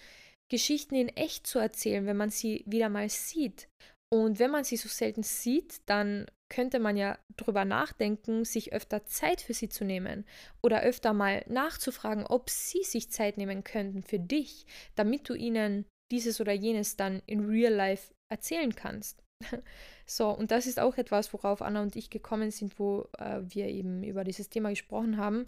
[0.51, 3.69] Geschichten in echt zu erzählen, wenn man sie wieder mal sieht.
[4.11, 9.05] Und wenn man sie so selten sieht, dann könnte man ja drüber nachdenken, sich öfter
[9.05, 10.25] Zeit für sie zu nehmen
[10.61, 15.85] oder öfter mal nachzufragen, ob sie sich Zeit nehmen könnten für dich, damit du ihnen
[16.11, 19.23] dieses oder jenes dann in real life erzählen kannst.
[20.05, 23.67] so, und das ist auch etwas, worauf Anna und ich gekommen sind, wo äh, wir
[23.67, 25.47] eben über dieses Thema gesprochen haben.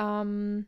[0.00, 0.66] Ähm,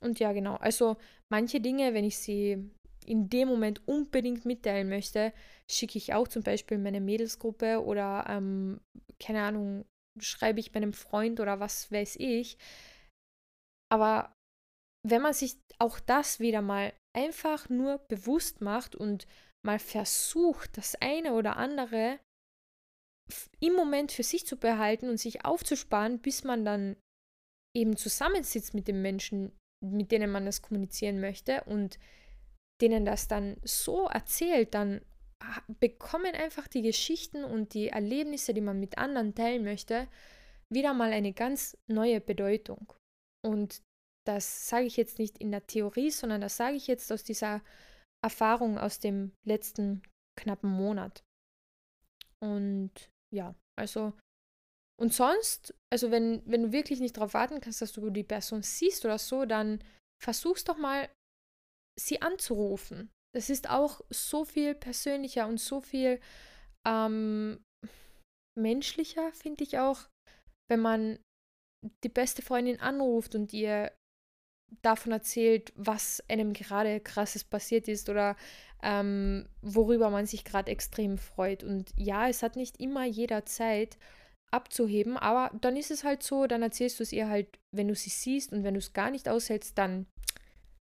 [0.00, 0.56] und ja, genau.
[0.56, 0.96] Also
[1.30, 2.70] manche Dinge, wenn ich sie
[3.08, 5.32] in dem Moment unbedingt mitteilen möchte,
[5.70, 8.80] schicke ich auch zum Beispiel meine Mädelsgruppe oder, ähm,
[9.18, 9.84] keine Ahnung,
[10.20, 12.58] schreibe ich meinem Freund oder was weiß ich.
[13.90, 14.32] Aber
[15.06, 19.26] wenn man sich auch das wieder mal einfach nur bewusst macht und
[19.64, 22.18] mal versucht, das eine oder andere
[23.60, 26.96] im Moment für sich zu behalten und sich aufzusparen, bis man dann
[27.76, 29.52] eben zusammensitzt mit den Menschen,
[29.84, 31.98] mit denen man das kommunizieren möchte und
[32.80, 35.00] denen das dann so erzählt, dann
[35.80, 40.08] bekommen einfach die Geschichten und die Erlebnisse, die man mit anderen teilen möchte,
[40.72, 42.92] wieder mal eine ganz neue Bedeutung.
[43.44, 43.82] Und
[44.26, 47.62] das sage ich jetzt nicht in der Theorie, sondern das sage ich jetzt aus dieser
[48.24, 50.02] Erfahrung aus dem letzten
[50.38, 51.22] knappen Monat.
[52.40, 52.92] Und
[53.34, 54.12] ja, also
[55.00, 58.62] und sonst, also wenn, wenn du wirklich nicht darauf warten kannst, dass du die Person
[58.62, 59.82] siehst oder so, dann
[60.20, 61.08] versuch's doch mal,
[61.98, 63.10] sie anzurufen.
[63.34, 66.20] Das ist auch so viel persönlicher und so viel
[66.86, 67.60] ähm,
[68.58, 70.08] menschlicher, finde ich auch,
[70.70, 71.18] wenn man
[72.04, 73.92] die beste Freundin anruft und ihr
[74.82, 78.36] davon erzählt, was einem gerade krasses passiert ist oder
[78.82, 81.64] ähm, worüber man sich gerade extrem freut.
[81.64, 83.98] Und ja, es hat nicht immer jeder Zeit
[84.50, 87.94] abzuheben, aber dann ist es halt so, dann erzählst du es ihr halt, wenn du
[87.94, 90.06] sie siehst und wenn du es gar nicht aushältst, dann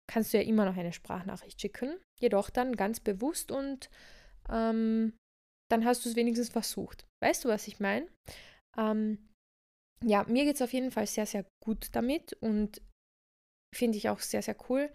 [0.08, 1.98] kannst du ja immer noch eine Sprachnachricht schicken.
[2.20, 3.89] Jedoch dann ganz bewusst und
[4.50, 5.13] ähm,
[5.70, 7.06] dann hast du es wenigstens versucht.
[7.24, 8.08] Weißt du, was ich meine?
[8.78, 9.30] Ähm,
[10.04, 12.82] ja, mir geht es auf jeden Fall sehr, sehr gut damit und
[13.76, 14.91] finde ich auch sehr, sehr cool.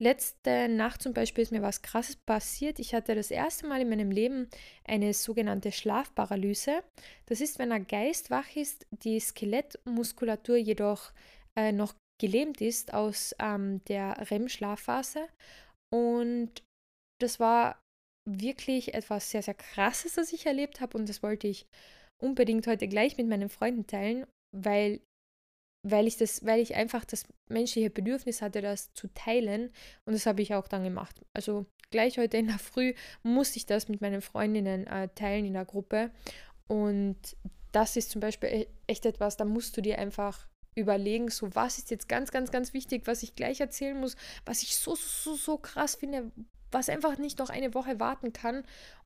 [0.00, 2.78] Letzte Nacht zum Beispiel ist mir was Krasses passiert.
[2.78, 4.48] Ich hatte das erste Mal in meinem Leben
[4.84, 6.84] eine sogenannte Schlafparalyse.
[7.26, 11.12] Das ist, wenn ein Geist wach ist, die Skelettmuskulatur jedoch
[11.56, 15.28] äh, noch gelähmt ist aus ähm, der REM-Schlafphase.
[15.92, 16.62] Und
[17.20, 17.80] das war
[18.28, 20.98] wirklich etwas sehr, sehr Krasses, das ich erlebt habe.
[20.98, 21.66] Und das wollte ich
[22.22, 24.26] unbedingt heute gleich mit meinen Freunden teilen,
[24.56, 25.00] weil
[25.86, 29.70] weil ich das, weil ich einfach das menschliche Bedürfnis hatte, das zu teilen.
[30.04, 31.20] Und das habe ich auch dann gemacht.
[31.34, 35.52] Also gleich heute in der Früh musste ich das mit meinen Freundinnen äh, teilen in
[35.52, 36.10] der Gruppe.
[36.66, 37.16] Und
[37.72, 40.47] das ist zum Beispiel e-, echt etwas, da musst du dir einfach
[40.78, 44.62] überlegen, so was ist jetzt ganz, ganz, ganz wichtig, was ich gleich erzählen muss, was
[44.62, 46.30] ich so, so, so krass finde,
[46.70, 48.64] was einfach nicht noch eine Woche warten kann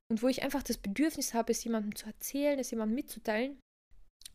[0.09, 3.57] und wo ich einfach das Bedürfnis habe, es jemandem zu erzählen, es jemandem mitzuteilen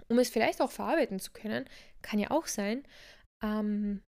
[0.08, 1.68] um es vielleicht auch verarbeiten zu können,
[2.02, 2.84] kann ja auch sein.
[3.42, 4.02] Ähm,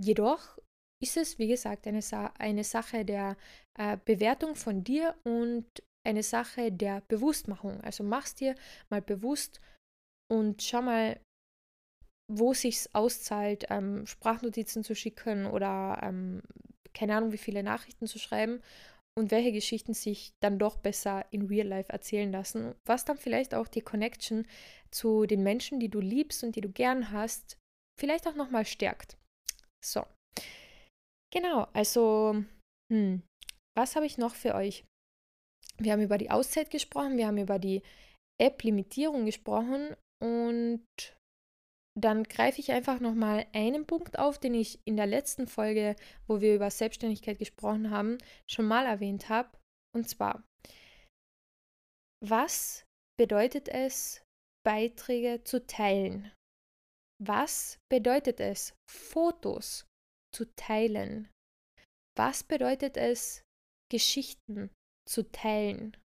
[0.00, 0.58] jedoch
[1.02, 3.36] ist es, wie gesagt, eine, Sa eine Sache der
[3.78, 5.66] äh, Bewertung von dir und
[6.06, 7.80] eine Sache der Bewusstmachung.
[7.80, 8.54] Also mach's dir
[8.90, 9.60] mal bewusst
[10.30, 11.20] und schau mal,
[12.38, 16.42] wo sich's auszahlt, ähm, Sprachnotizen zu schicken oder ähm,
[16.94, 18.62] keine Ahnung, wie viele Nachrichten zu schreiben
[19.18, 23.54] und welche Geschichten sich dann doch besser in Real Life erzählen lassen, was dann vielleicht
[23.54, 24.46] auch die Connection
[24.90, 27.58] zu den Menschen, die du liebst und die du gern hast,
[27.98, 29.16] vielleicht auch nochmal stärkt.
[29.84, 30.04] So.
[31.32, 32.42] Genau, also,
[32.92, 33.22] hm,
[33.76, 34.84] was habe ich noch für euch?
[35.78, 37.82] Wir haben über die Auszeit gesprochen, wir haben über die
[38.40, 40.84] App-Limitierung gesprochen und
[41.94, 46.40] dann greife ich einfach nochmal einen Punkt auf, den ich in der letzten Folge, wo
[46.40, 49.50] wir über Selbstständigkeit gesprochen haben, schon mal erwähnt habe.
[49.94, 50.42] Und zwar,
[52.24, 52.84] was
[53.18, 54.22] bedeutet es,
[54.64, 56.32] Beiträge zu teilen?
[57.20, 59.86] Was bedeutet es, Fotos
[60.34, 61.28] zu teilen?
[62.16, 63.42] Was bedeutet es,
[63.90, 64.70] Geschichten
[65.06, 65.96] zu teilen?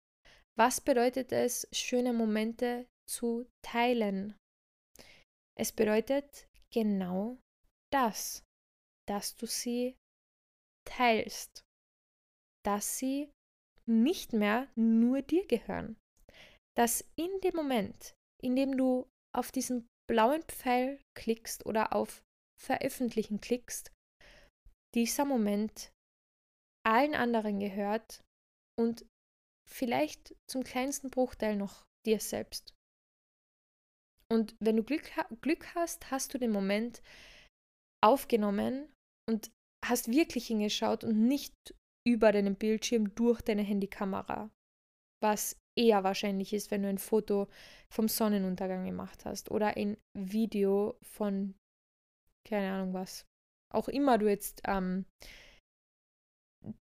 [0.59, 4.37] Was bedeutet es, schöne Momente zu teilen?
[5.59, 7.38] Es bedeutet genau
[7.92, 8.45] das,
[9.09, 9.97] dass du sie
[10.87, 11.64] teilst,
[12.64, 13.31] dass sie
[13.88, 15.96] nicht mehr nur dir gehören,
[16.77, 22.23] dass in dem Moment, in dem du auf diesen blauen Pfeil klickst oder auf
[22.61, 23.92] Veröffentlichen klickst,
[24.94, 25.92] dieser Moment
[26.85, 28.23] allen anderen gehört
[28.79, 29.07] und
[29.69, 32.75] vielleicht zum kleinsten Bruchteil noch dir selbst.
[34.31, 35.10] Und wenn du Glück,
[35.40, 37.02] Glück hast, hast du den Moment
[38.04, 38.92] aufgenommen
[39.29, 39.50] und
[39.85, 41.54] hast wirklich hingeschaut und nicht
[42.06, 44.50] über deinen Bildschirm durch deine Handykamera,
[45.22, 47.48] was eher wahrscheinlich ist, wenn du ein Foto
[47.92, 51.54] vom Sonnenuntergang gemacht hast oder ein Video von,
[52.48, 53.27] keine Ahnung was,
[53.72, 55.04] auch immer du jetzt, ähm,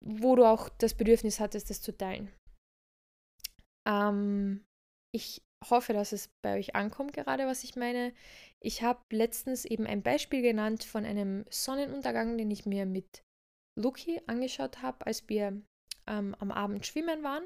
[0.03, 2.31] wo du auch das Bedürfnis hattest, das zu teilen.
[3.87, 4.63] Ähm,
[5.13, 8.13] ich hoffe, dass es bei euch ankommt, gerade was ich meine.
[8.61, 13.23] Ich habe letztens eben ein Beispiel genannt von einem Sonnenuntergang, den ich mir mit
[13.77, 15.61] Luki angeschaut habe, als wir
[16.07, 17.43] ähm, am Abend schwimmen waren.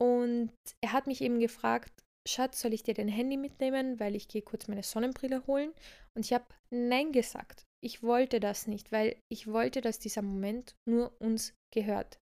[0.00, 0.52] Und
[0.82, 1.92] er hat mich eben gefragt,
[2.26, 5.72] Schatz, soll ich dir dein Handy mitnehmen, weil ich gehe kurz meine Sonnenbrille holen?
[6.14, 7.64] Und ich habe Nein gesagt.
[7.82, 12.18] Ich wollte das nicht, weil ich wollte, dass dieser Moment nur uns gehört.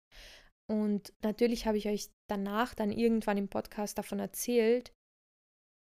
[0.70, 4.92] Und natürlich habe ich euch danach dann irgendwann im Podcast davon erzählt,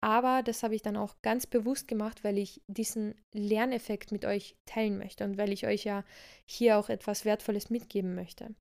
[0.04, 4.56] aber das habe ich dann auch ganz bewusst gemacht, weil ich diesen Lerneffekt mit euch
[4.66, 6.04] teilen möchte und weil ich euch ja
[6.50, 8.56] hier auch etwas Wertvolles mitgeben möchte.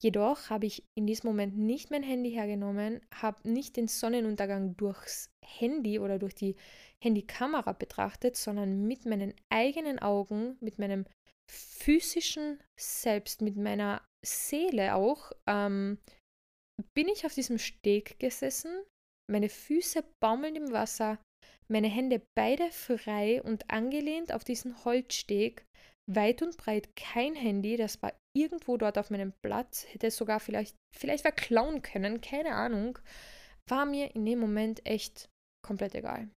[0.00, 5.30] Jedoch habe ich in diesem Moment nicht mein Handy hergenommen, habe nicht den Sonnenuntergang durchs
[5.44, 6.54] Handy oder durch die
[7.02, 11.04] Handykamera betrachtet, sondern mit meinen eigenen Augen, mit meinem
[11.50, 15.98] physischen Selbst, mit meiner Seele auch, ähm,
[16.94, 18.84] bin ich auf diesem Steg gesessen,
[19.30, 21.18] meine Füße baumeln im Wasser,
[21.68, 25.64] meine Hände beide frei und angelehnt auf diesen Holzsteg,
[26.08, 30.76] weit und breit kein Handy, das war irgendwo dort auf meinem Platz, hätte sogar vielleicht,
[30.96, 32.98] vielleicht klauen können, keine Ahnung,
[33.68, 35.28] war mir in dem Moment echt
[35.64, 36.30] komplett egal.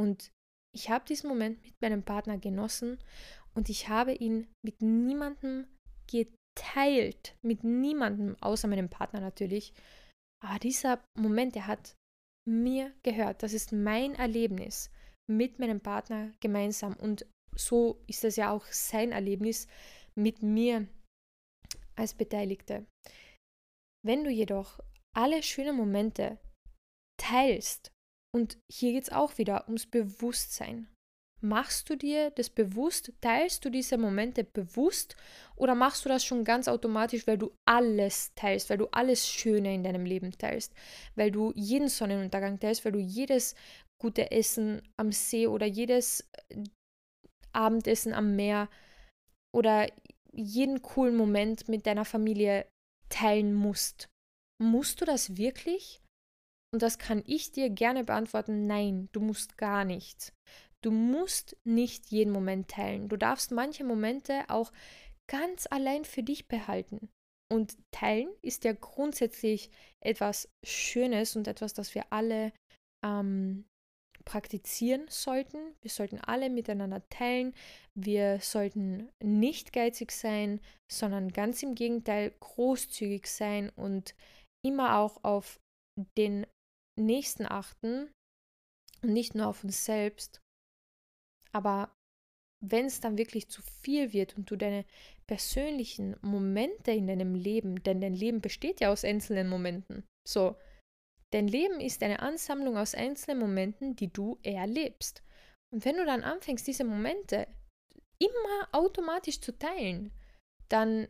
[0.00, 0.32] Und
[0.74, 2.98] ich habe diesen Moment mit meinem Partner genossen
[3.54, 5.68] und ich habe ihn mit niemandem
[6.54, 9.72] geteilt, mit niemandem, außer meinem Partner natürlich.
[10.44, 11.96] Aber dieser Moment, der hat
[12.48, 13.42] mir gehört.
[13.42, 14.90] Das ist mein Erlebnis
[15.30, 16.94] mit meinem Partner gemeinsam.
[16.94, 19.68] Und so ist es ja auch sein Erlebnis
[20.14, 20.88] mit mir
[21.96, 22.86] als Beteiligte.
[24.04, 24.80] Wenn du jedoch
[25.16, 26.38] alle schönen Momente
[27.20, 27.92] teilst,
[28.34, 30.88] und hier geht es auch wieder ums Bewusstsein.
[31.44, 33.12] Machst du dir das bewusst?
[33.20, 35.16] Teilst du diese Momente bewusst
[35.56, 39.74] oder machst du das schon ganz automatisch, weil du alles teilst, weil du alles Schöne
[39.74, 40.72] in deinem Leben teilst,
[41.16, 43.56] weil du jeden Sonnenuntergang teilst, weil du jedes
[44.00, 46.30] gute Essen am See oder jedes
[47.52, 48.68] Abendessen am Meer
[49.52, 49.88] oder
[50.32, 52.66] jeden coolen Moment mit deiner Familie
[53.08, 54.08] teilen musst.
[54.62, 56.00] Musst du das wirklich?
[56.72, 58.66] Und das kann ich dir gerne beantworten.
[58.66, 60.32] Nein, du musst gar nichts.
[60.82, 63.08] Du musst nicht jeden Moment teilen.
[63.08, 64.72] Du darfst manche Momente auch
[65.30, 67.08] ganz allein für dich behalten.
[67.52, 69.70] Und teilen ist ja grundsätzlich
[70.00, 72.52] etwas Schönes und etwas, das wir alle
[73.04, 73.66] ähm,
[74.24, 75.58] praktizieren sollten.
[75.82, 77.54] Wir sollten alle miteinander teilen.
[77.94, 80.60] Wir sollten nicht geizig sein,
[80.90, 84.14] sondern ganz im Gegenteil großzügig sein und
[84.64, 85.60] immer auch auf
[86.16, 86.46] den
[86.98, 88.10] Nächsten achten
[89.02, 90.41] und nicht nur auf uns selbst.
[91.54, 91.94] Aber
[92.64, 94.84] wenn es dann wirklich zu viel wird und du deine
[95.26, 100.56] persönlichen Momente in deinem Leben, denn dein Leben besteht ja aus einzelnen Momenten, so,
[101.32, 105.22] Dein Leben ist eine Ansammlung aus einzelnen Momenten, die du erlebst.
[105.72, 107.48] Und wenn du dann anfängst, diese Momente
[108.18, 110.12] immer automatisch zu teilen,
[110.68, 111.08] dann,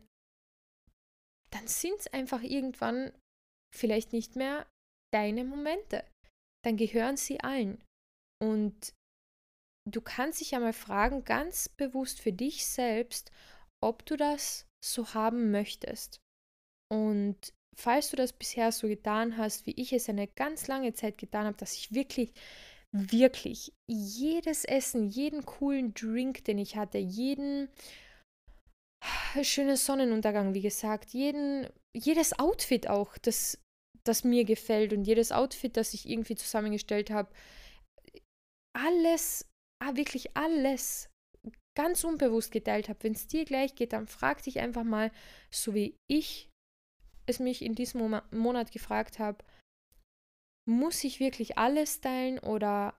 [1.50, 3.12] dann sind es einfach irgendwann
[3.74, 4.66] vielleicht nicht mehr
[5.12, 6.04] deine Momente.
[6.64, 7.82] Dann gehören sie allen.
[8.40, 8.94] Und
[9.88, 13.30] du kannst dich ja mal fragen, ganz bewusst für dich selbst,
[13.82, 16.20] ob du das so haben möchtest.
[16.90, 17.36] Und
[17.76, 21.46] falls du das bisher so getan hast, wie ich es eine ganz lange Zeit getan
[21.46, 22.32] habe, dass ich wirklich,
[22.92, 27.68] wirklich jedes Essen, jeden coolen Drink, den ich hatte, jeden
[29.42, 33.58] schönen Sonnenuntergang, wie gesagt, jeden, jedes Outfit auch, das,
[34.04, 37.32] das mir gefällt und jedes Outfit, das ich irgendwie zusammengestellt habe,
[38.74, 39.46] alles,
[39.82, 41.10] ah, wirklich alles
[41.76, 43.02] ganz unbewusst geteilt habe.
[43.02, 45.10] Wenn es dir gleich geht, dann frag dich einfach mal,
[45.50, 46.50] so wie ich
[47.26, 49.44] es mich in diesem Monat gefragt habe,
[50.68, 52.96] muss ich wirklich alles teilen oder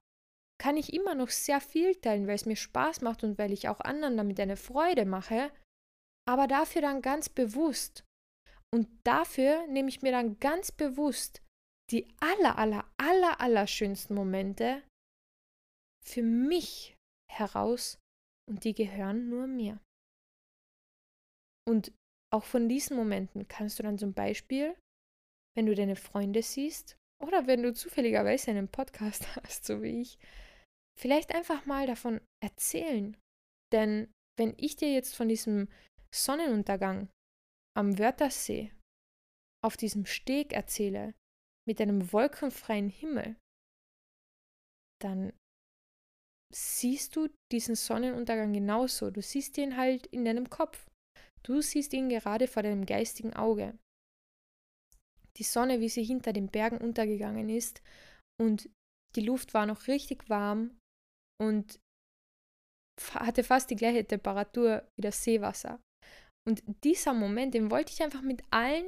[0.60, 3.68] kann ich immer noch sehr viel teilen, weil es mir Spaß macht und weil ich
[3.68, 5.50] auch anderen damit eine Freude mache,
[6.28, 8.04] aber dafür dann ganz bewusst.
[8.72, 11.42] Und dafür nehme ich mir dann ganz bewusst
[11.90, 14.82] die aller, aller, aller, aller schönsten Momente
[16.06, 16.96] für mich
[17.30, 17.98] heraus
[18.48, 19.80] und die gehören nur mir.
[21.66, 21.92] Und
[22.32, 24.76] auch von diesen Momenten kannst du dann zum Beispiel,
[25.56, 30.18] wenn du deine Freunde siehst oder wenn du zufälligerweise einen Podcast hast, so wie ich,
[30.98, 33.16] vielleicht einfach mal davon erzählen.
[33.72, 35.68] Denn wenn ich dir jetzt von diesem
[36.14, 37.08] Sonnenuntergang
[37.76, 38.72] am Wörthersee
[39.64, 41.14] auf diesem Steg erzähle,
[41.66, 43.36] mit einem wolkenfreien Himmel,
[45.00, 45.32] dann
[46.54, 49.10] siehst du diesen Sonnenuntergang genauso.
[49.10, 50.86] Du siehst ihn halt in deinem Kopf.
[51.42, 53.78] Du siehst ihn gerade vor deinem geistigen Auge.
[55.36, 57.82] die Sonne, wie sie hinter den Bergen untergegangen ist
[58.40, 58.70] und
[59.16, 60.78] die Luft war noch richtig warm
[61.40, 61.80] und
[63.14, 65.80] hatte fast die gleiche Temperatur wie das Seewasser.
[66.46, 68.86] Und dieser Moment, den wollte ich einfach mit allen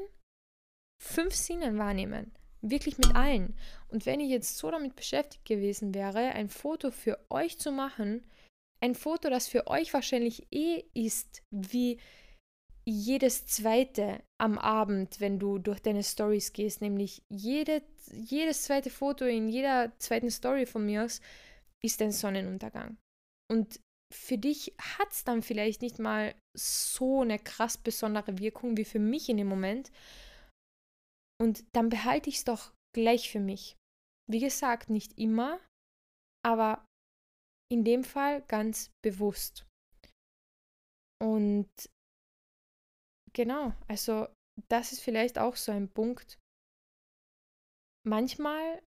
[1.03, 2.33] fünf Sinnen wahrnehmen.
[2.71, 3.55] Wirklich mit allen.
[3.89, 8.25] Und wenn ich jetzt so damit beschäftigt gewesen wäre, ein Foto für euch zu machen,
[8.81, 11.99] ein Foto, das für euch wahrscheinlich eh ist, wie
[12.89, 19.25] jedes zweite am Abend, wenn du durch deine Stories gehst, nämlich jede, jedes zweite Foto
[19.25, 21.21] in jeder zweiten Story von mir aus
[21.85, 22.97] ist ein Sonnenuntergang.
[23.51, 23.81] Und
[24.13, 29.01] für dich hat es dann vielleicht nicht mal so eine krass besondere Wirkung wie für
[29.01, 29.91] mich in dem Moment.
[31.41, 33.77] Und dann behalte ich es doch gleich für mich.
[34.31, 35.61] Wie gesagt, nicht immer,
[36.45, 36.85] aber
[37.71, 39.67] in dem Fall ganz bewusst.
[41.23, 41.69] Und
[43.33, 44.29] genau, also
[44.69, 46.39] das ist vielleicht auch so ein Punkt.
[48.07, 48.83] Manchmal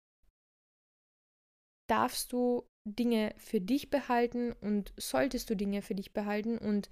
[1.89, 6.89] darfst du Dinge für dich behalten und solltest du Dinge für dich behalten und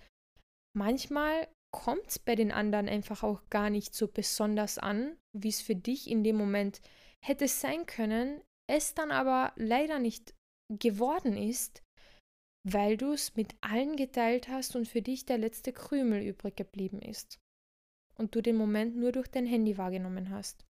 [0.76, 5.62] manchmal kommt es bei den anderen einfach auch gar nicht so besonders an, wie es
[5.62, 6.82] für dich in dem Moment
[7.24, 10.34] hätte sein können, es dann aber leider nicht
[10.70, 11.84] geworden ist,
[12.68, 17.00] weil du es mit allen geteilt hast und für dich der letzte Krümel übrig geblieben
[17.00, 17.40] ist
[18.18, 20.66] und du den Moment nur durch dein Handy wahrgenommen hast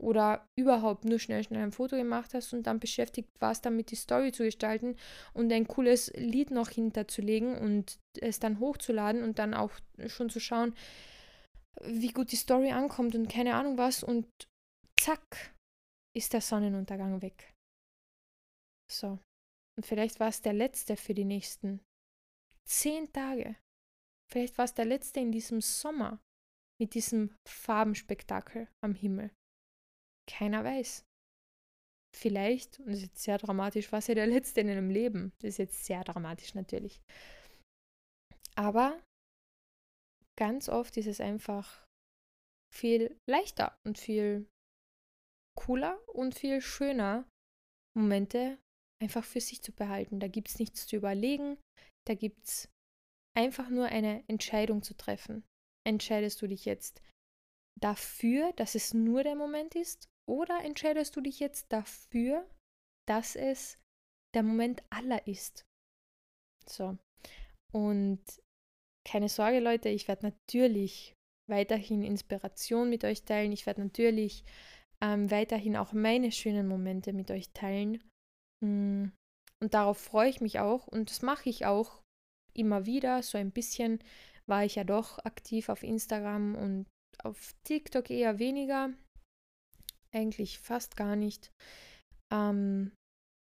[0.00, 3.96] oder überhaupt nur schnell schnell ein Foto gemacht hast und dann beschäftigt warst, damit die
[3.96, 4.96] Story zu gestalten
[5.34, 9.72] und ein cooles Lied noch hinterzulegen und es dann hochzuladen und dann auch
[10.06, 10.74] schon zu schauen,
[11.80, 14.28] wie gut die Story ankommt und keine Ahnung was und
[15.00, 15.54] zack
[16.14, 17.54] ist der Sonnenuntergang weg.
[18.90, 19.18] So.
[19.76, 21.80] Und vielleicht war es der letzte für die nächsten
[22.68, 23.56] zehn Tage.
[24.30, 26.20] Vielleicht war es der letzte in diesem Sommer
[26.80, 29.30] mit diesem Farbenspektakel am Himmel.
[30.28, 31.04] Keiner weiß.
[32.14, 35.32] Vielleicht, und das ist jetzt sehr dramatisch, war es ja der letzte in einem Leben.
[35.38, 37.00] Das ist jetzt sehr dramatisch natürlich.
[38.54, 39.00] Aber
[40.38, 41.84] ganz oft ist es einfach
[42.72, 44.46] viel leichter und viel
[45.56, 47.28] cooler und viel schöner,
[47.96, 48.58] Momente
[49.02, 50.20] einfach für sich zu behalten.
[50.20, 51.58] Da gibt es nichts zu überlegen,
[52.06, 52.68] da gibt es
[53.36, 55.44] einfach nur eine Entscheidung zu treffen.
[55.86, 57.02] Entscheidest du dich jetzt
[57.80, 62.48] dafür, dass es nur der Moment ist oder entscheidest du dich jetzt dafür,
[63.08, 63.78] dass es
[64.34, 65.64] der Moment aller ist?
[66.66, 66.96] So.
[67.72, 68.22] Und
[69.04, 71.14] keine Sorge, Leute, ich werde natürlich
[71.48, 73.52] weiterhin Inspiration mit euch teilen.
[73.52, 74.44] Ich werde natürlich
[75.02, 78.02] ähm, weiterhin auch meine schönen Momente mit euch teilen.
[78.64, 79.06] Mm,
[79.60, 80.86] und darauf freue ich mich auch.
[80.86, 82.00] Und das mache ich auch
[82.54, 83.22] immer wieder.
[83.22, 84.02] So ein bisschen
[84.46, 86.86] war ich ja doch aktiv auf Instagram und
[87.22, 88.90] auf TikTok eher weniger
[90.12, 91.52] eigentlich fast gar nicht.
[92.32, 92.92] Ähm,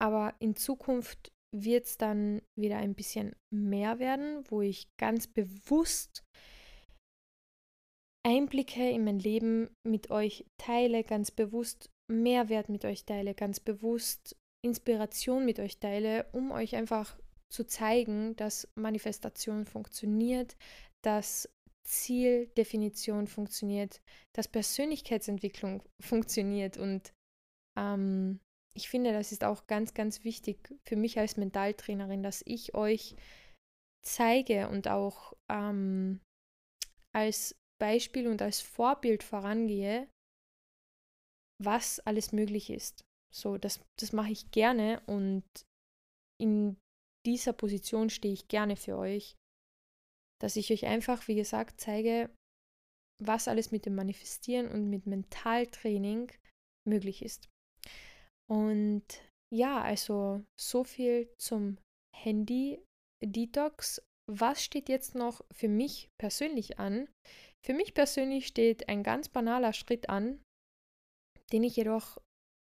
[0.00, 6.24] aber in Zukunft wird es dann wieder ein bisschen mehr werden, wo ich ganz bewusst
[8.24, 14.36] Einblicke in mein Leben mit euch teile, ganz bewusst Mehrwert mit euch teile, ganz bewusst
[14.64, 17.18] Inspiration mit euch teile, um euch einfach
[17.50, 20.56] zu zeigen, dass Manifestation funktioniert,
[21.02, 21.48] dass
[21.84, 24.00] Zieldefinition funktioniert,
[24.32, 26.76] dass Persönlichkeitsentwicklung funktioniert.
[26.76, 27.12] Und
[27.76, 28.40] ähm,
[28.74, 33.16] ich finde, das ist auch ganz, ganz wichtig für mich als Mentaltrainerin, dass ich euch
[34.04, 36.20] zeige und auch ähm,
[37.14, 40.08] als Beispiel und als Vorbild vorangehe,
[41.62, 43.02] was alles möglich ist.
[43.34, 45.44] So, das, das mache ich gerne und
[46.40, 46.76] in
[47.26, 49.36] dieser Position stehe ich gerne für euch
[50.42, 52.28] dass ich euch einfach, wie gesagt, zeige,
[53.22, 56.32] was alles mit dem Manifestieren und mit Mentaltraining
[56.84, 57.48] möglich ist.
[58.50, 59.04] Und
[59.52, 61.78] ja, also so viel zum
[62.16, 64.02] Handy-Detox.
[64.30, 67.08] Was steht jetzt noch für mich persönlich an?
[67.64, 70.42] Für mich persönlich steht ein ganz banaler Schritt an,
[71.52, 72.18] den ich jedoch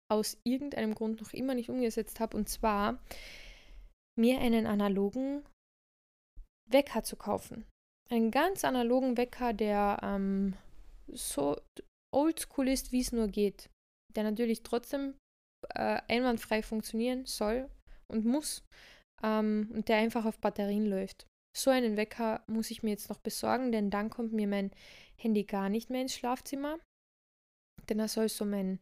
[0.10, 3.04] aus irgendeinem Grund noch immer nicht umgesetzt habe, und zwar
[4.18, 5.44] mir einen analogen
[6.70, 7.66] Wecker zu kaufen.
[8.10, 10.56] Einen ganz analogen Wecker, der ähm,
[11.08, 11.60] so
[12.14, 13.70] oldschool ist, wie es nur geht.
[14.16, 15.16] Der natürlich trotzdem
[15.74, 17.70] äh, einwandfrei funktionieren soll
[18.08, 18.64] und muss
[19.24, 21.28] ähm, und der einfach auf Batterien läuft.
[21.56, 24.72] So einen Wecker muss ich mir jetzt noch besorgen, denn dann kommt mir mein
[25.18, 26.78] Handy gar nicht mehr ins Schlafzimmer.
[27.90, 28.80] Denn er soll so mein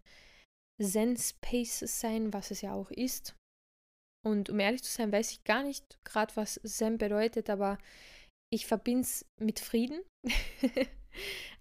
[0.82, 3.36] Zen-Space sein, was es ja auch ist.
[4.26, 7.78] Und um ehrlich zu sein, weiß ich gar nicht gerade, was Zen bedeutet, aber
[8.52, 10.02] ich verbinde es mit Frieden.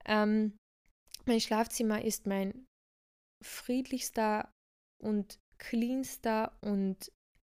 [0.07, 0.57] ähm,
[1.27, 2.67] Mein Schlafzimmer ist mein
[3.45, 4.51] friedlichster
[5.05, 7.13] und cleanster und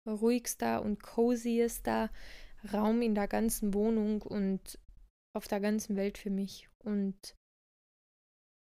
[0.08, 2.10] ruhigster und coziester
[2.74, 4.80] Raum in der ganzen Wohnung und
[5.36, 6.70] auf der ganzen Welt für mich.
[6.84, 7.36] Und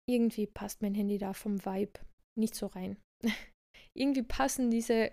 [0.09, 2.01] irgendwie passt mein Handy da vom Vibe
[2.39, 2.97] nicht so rein.
[3.95, 5.13] irgendwie passen diese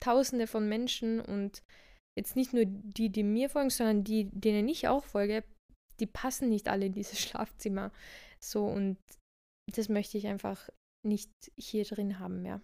[0.00, 1.62] Tausende von Menschen und
[2.18, 5.44] jetzt nicht nur die, die mir folgen, sondern die, denen ich auch folge,
[6.00, 7.92] die passen nicht alle in dieses Schlafzimmer.
[8.40, 8.98] So und
[9.74, 10.68] das möchte ich einfach
[11.06, 12.62] nicht hier drin haben mehr.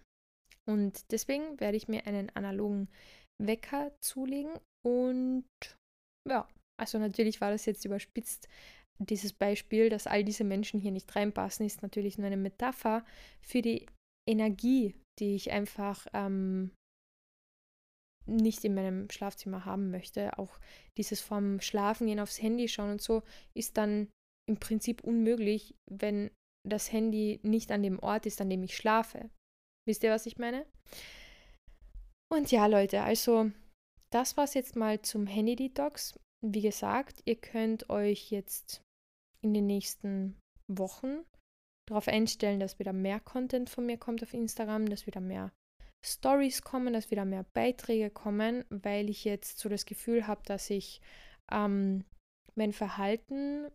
[0.71, 2.87] Und deswegen werde ich mir einen analogen
[3.39, 4.53] Wecker zulegen
[4.85, 5.45] und
[6.29, 6.47] ja,
[6.79, 8.47] also natürlich war das jetzt überspitzt.
[8.99, 13.03] Dieses Beispiel, dass all diese Menschen hier nicht reinpassen, ist natürlich nur eine Metapher
[13.41, 13.87] für die
[14.29, 16.71] Energie, die ich einfach ähm,
[18.27, 20.37] nicht in meinem Schlafzimmer haben möchte.
[20.37, 20.59] Auch
[20.97, 23.23] dieses vom Schlafengehen aufs Handy schauen und so
[23.55, 24.07] ist dann
[24.47, 26.29] im Prinzip unmöglich, wenn
[26.67, 29.29] das Handy nicht an dem Ort ist, an dem ich schlafe.
[29.87, 30.65] Wisst ihr, was ich meine?
[32.31, 33.51] Und ja, Leute, also
[34.11, 36.19] das war es jetzt mal zum Handy-Detox.
[36.45, 38.81] Wie gesagt, ihr könnt euch jetzt
[39.41, 41.25] in den nächsten Wochen
[41.87, 45.51] darauf einstellen, dass wieder mehr Content von mir kommt auf Instagram, dass wieder mehr
[46.03, 50.69] Stories kommen, dass wieder mehr Beiträge kommen, weil ich jetzt so das Gefühl habe, dass
[50.69, 51.01] ich
[51.51, 52.05] ähm,
[52.55, 53.69] mein Verhalten,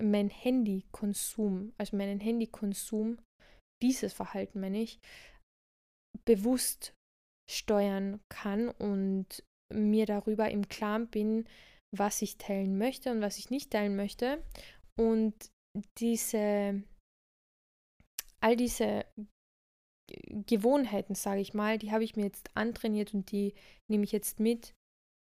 [0.00, 3.18] mein Handykonsum, also meinen Handykonsum,
[3.82, 5.00] dieses Verhalten meine ich,
[6.24, 6.94] bewusst
[7.50, 11.48] steuern kann und mir darüber im Klaren bin,
[11.96, 14.42] was ich teilen möchte und was ich nicht teilen möchte.
[14.98, 15.34] Und
[15.98, 16.82] diese,
[18.40, 19.06] all diese
[20.46, 23.54] Gewohnheiten, sage ich mal, die habe ich mir jetzt antrainiert und die
[23.90, 24.74] nehme ich jetzt mit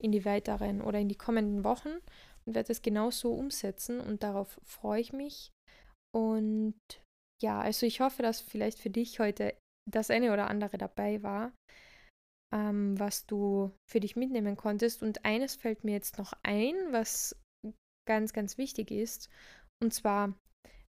[0.03, 1.89] in die weiteren oder in die kommenden Wochen
[2.47, 5.53] und werde das genauso umsetzen und darauf freue ich mich.
[6.15, 6.75] Und
[7.43, 9.55] ja, also ich hoffe, dass vielleicht für dich heute
[9.91, 11.53] das eine oder andere dabei war,
[12.55, 15.03] ähm, was du für dich mitnehmen konntest.
[15.03, 17.37] Und eines fällt mir jetzt noch ein, was
[18.07, 19.29] ganz, ganz wichtig ist.
[19.83, 20.39] Und zwar,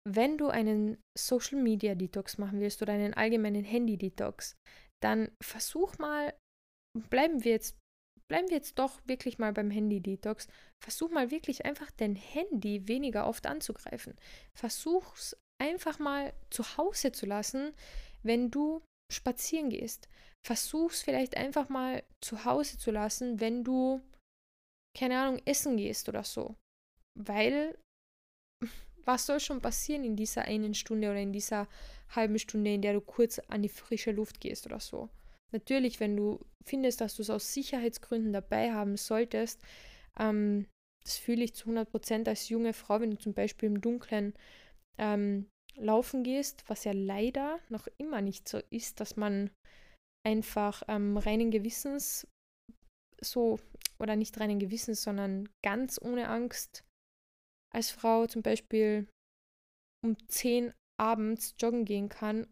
[0.06, 4.56] wenn du einen Social Media Detox machen willst oder einen allgemeinen Handy Detox,
[5.02, 6.34] dann versuch mal,
[7.10, 7.76] bleiben wir jetzt,
[8.28, 10.48] bleiben wir jetzt doch wirklich mal beim Handy Detox.
[10.82, 14.14] Versuch mal wirklich einfach dein Handy weniger oft anzugreifen.
[14.56, 17.72] Versuch's einfach mal zu Hause zu lassen,
[18.22, 18.82] wenn du
[19.12, 20.08] spazieren gehst.
[20.44, 24.00] Versuch's vielleicht einfach mal zu Hause zu lassen, wenn du,
[24.96, 26.56] keine Ahnung, essen gehst oder so.
[27.18, 27.78] Weil,
[29.04, 31.68] was soll schon passieren in dieser einen Stunde oder in dieser
[32.10, 35.08] halben Stunde, in der du kurz an die frische Luft gehst oder so?
[35.52, 39.60] Natürlich, wenn du findest, dass du es aus Sicherheitsgründen dabei haben solltest,
[40.18, 40.66] ähm,
[41.02, 44.34] das fühle ich zu 100% als junge Frau, wenn du zum Beispiel im Dunkeln
[44.98, 49.50] ähm, laufen gehst, was ja leider noch immer nicht so ist, dass man
[50.26, 52.26] einfach ähm, reinen Gewissens
[53.20, 53.58] so,
[53.98, 56.84] oder nicht reinen Gewissens, sondern ganz ohne Angst
[57.74, 59.06] als Frau zum Beispiel
[60.04, 62.46] um 10 abends joggen gehen kann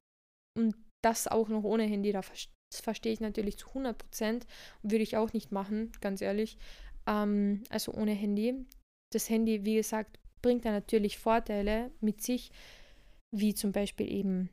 [0.57, 4.47] und das auch noch ohne Handy, das verstehe ich natürlich zu 100 Prozent,
[4.83, 6.59] würde ich auch nicht machen, ganz ehrlich,
[7.07, 8.67] ähm, also ohne Handy.
[9.13, 12.51] Das Handy, wie gesagt, bringt da natürlich Vorteile mit sich,
[13.35, 14.51] wie zum Beispiel eben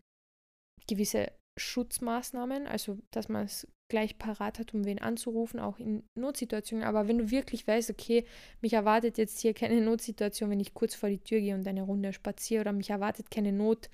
[0.88, 6.86] gewisse Schutzmaßnahmen, also dass man es gleich parat hat, um wen anzurufen, auch in Notsituationen.
[6.88, 8.24] Aber wenn du wirklich weißt, okay,
[8.62, 11.84] mich erwartet jetzt hier keine Notsituation, wenn ich kurz vor die Tür gehe und eine
[11.84, 13.90] Runde spaziere, oder mich erwartet keine Not,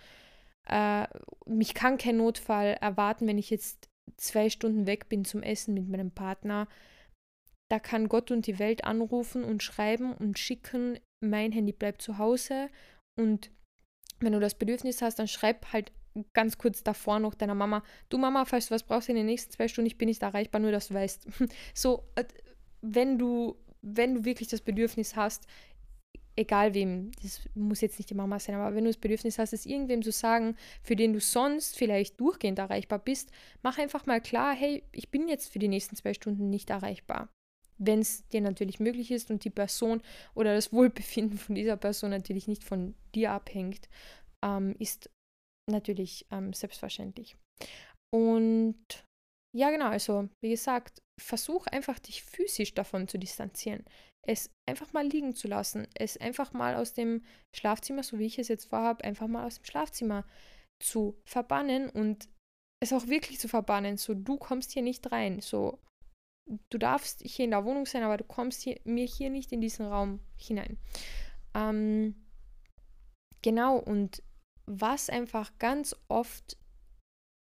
[0.70, 1.08] äh,
[1.48, 5.90] mich kann kein Notfall erwarten, wenn ich jetzt zwei Stunden weg bin zum Essen mit
[5.90, 6.68] meinem Partner.
[7.72, 12.18] Da kann Gott und die Welt anrufen und schreiben und schicken, mein Handy bleibt zu
[12.18, 12.70] Hause
[13.20, 13.52] und
[14.20, 15.92] wenn du das Bedürfnis hast, dann schreib halt
[16.34, 19.52] ganz kurz davor noch deiner Mama, du Mama, falls du was brauchst in den nächsten
[19.52, 21.28] zwei Stunden, ich bin nicht erreichbar, nur dass du weißt.
[21.74, 22.24] So, äh,
[22.82, 25.48] wenn du, wenn du wirklich das Bedürfnis hast,
[26.36, 29.54] egal wem, das muss jetzt nicht die Mama sein, aber wenn du das Bedürfnis hast,
[29.54, 33.32] es irgendwem zu sagen, für den du sonst vielleicht durchgehend erreichbar bist,
[33.64, 37.30] mach einfach mal klar, hey, ich bin jetzt für die nächsten zwei Stunden nicht erreichbar.
[37.78, 40.02] Wenn es dir natürlich möglich ist und die Person
[40.34, 43.90] oder das Wohlbefinden von dieser Person natürlich nicht von dir abhängt,
[44.44, 45.10] ähm, ist
[45.70, 47.38] natürlich ähm, selbstverständlich.
[48.14, 49.06] Und
[49.56, 53.84] ja, genau, also wie gesagt, versuch einfach dich physisch davon zu distanzieren.
[54.28, 55.88] Es einfach mal liegen zu lassen.
[55.96, 57.24] Es einfach mal aus dem
[57.56, 60.26] Schlafzimmer, so wie ich es jetzt vorhabe, einfach mal aus dem Schlafzimmer
[60.84, 62.30] zu verbannen und
[62.84, 63.98] es auch wirklich zu verbannen.
[63.98, 65.40] So, du kommst hier nicht rein.
[65.42, 65.80] So,
[66.70, 69.62] du darfst hier in der Wohnung sein, aber du kommst hier, mir hier nicht in
[69.62, 70.78] diesen Raum hinein.
[71.54, 72.16] Ähm,
[73.42, 74.24] genau, und
[74.66, 76.58] was einfach ganz oft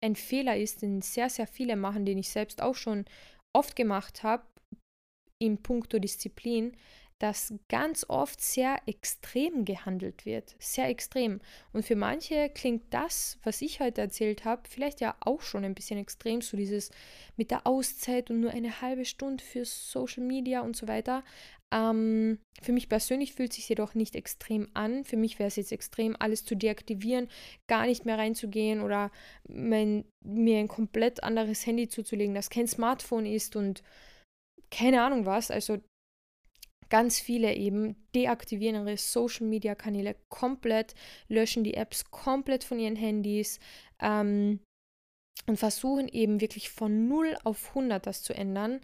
[0.04, 3.06] ein Fehler ist, den sehr, sehr viele machen, den ich selbst auch schon
[3.54, 4.43] oft gemacht habe,
[5.39, 6.76] in puncto Disziplin,
[7.20, 10.55] dass ganz oft sehr extrem gehandelt wird.
[10.59, 11.39] Sehr extrem.
[11.72, 15.76] Und für manche klingt das, was ich heute erzählt habe, vielleicht ja auch schon ein
[15.76, 16.91] bisschen extrem, so dieses
[17.38, 21.24] mit der Auszeit und nur eine halbe Stunde für Social Media und so weiter.
[21.74, 25.03] Ähm, für mich persönlich fühlt es sich jedoch nicht extrem an.
[25.03, 27.30] Für mich wäre es jetzt extrem, alles zu deaktivieren,
[27.68, 29.09] gar nicht mehr reinzugehen oder
[29.47, 33.84] mein, mir ein komplett anderes Handy zuzulegen, das kein Smartphone ist und
[34.70, 35.49] keine Ahnung was.
[35.51, 35.80] Also
[36.96, 40.96] ganz viele eben deaktivieren ihre Social Media Kanäle komplett,
[41.28, 43.60] löschen die Apps komplett von ihren Handys
[44.00, 44.62] ähm,
[45.46, 48.80] und versuchen eben wirklich von 0 auf 100 das zu ändern.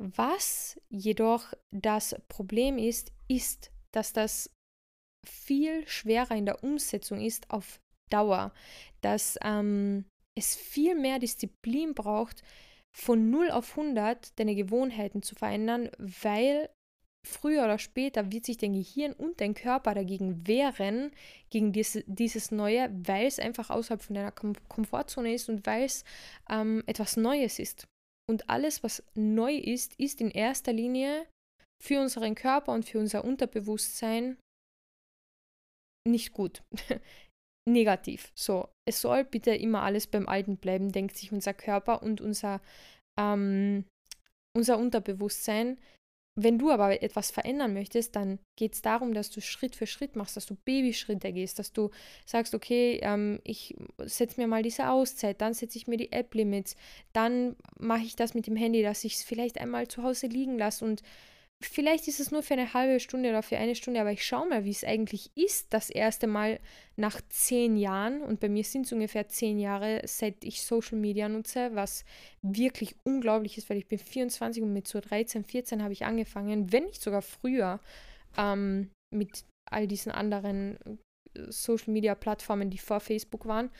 [0.00, 4.50] Was jedoch das Problem ist, ist, dass das
[5.24, 7.78] viel schwerer in der Umsetzung ist auf
[8.10, 8.52] Dauer,
[9.00, 12.42] dass ähm, es viel mehr Disziplin braucht,
[12.92, 16.68] von 0 auf 100 deine Gewohnheiten zu verändern, weil
[17.24, 21.10] früher oder später wird sich dein Gehirn und dein Körper dagegen wehren,
[21.50, 25.84] gegen diese, dieses Neue, weil es einfach außerhalb von deiner Kom Komfortzone ist und weil
[25.84, 26.04] es
[26.48, 27.86] ähm, etwas Neues ist.
[28.28, 31.26] Und alles, was neu ist, ist in erster Linie
[31.82, 34.38] für unseren Körper und für unser Unterbewusstsein
[36.06, 36.62] nicht gut.
[37.68, 38.30] Negativ.
[38.34, 42.60] So, es soll bitte immer alles beim Alten bleiben, denkt sich unser Körper und unser,
[43.18, 43.84] ähm,
[44.56, 45.78] unser Unterbewusstsein.
[46.36, 50.16] Wenn du aber etwas verändern möchtest, dann geht es darum, dass du Schritt für Schritt
[50.16, 51.90] machst, dass du Babyschritte gehst, dass du
[52.26, 56.74] sagst, okay, ähm, ich setze mir mal diese Auszeit, dann setze ich mir die App-Limits,
[57.12, 60.58] dann mache ich das mit dem Handy, dass ich es vielleicht einmal zu Hause liegen
[60.58, 61.02] lasse und
[61.68, 64.48] vielleicht ist es nur für eine halbe Stunde oder für eine Stunde, aber ich schaue
[64.48, 66.60] mal, wie es eigentlich ist, das erste Mal
[66.96, 71.28] nach zehn Jahren, und bei mir sind es ungefähr zehn Jahre, seit ich Social Media
[71.28, 72.04] nutze, was
[72.42, 76.72] wirklich unglaublich ist, weil ich bin 24 und mit so 13, 14 habe ich angefangen,
[76.72, 77.80] wenn nicht sogar früher,
[78.36, 83.70] ähm, mit all diesen anderen äh, Social Media Plattformen, die vor Facebook waren.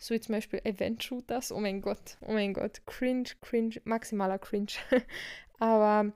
[0.00, 1.50] So wie zum Beispiel Event Shooters.
[1.52, 2.80] Oh mein Gott, oh mein Gott.
[2.86, 4.72] Cringe, cringe, maximaler Cringe.
[5.58, 6.12] Aber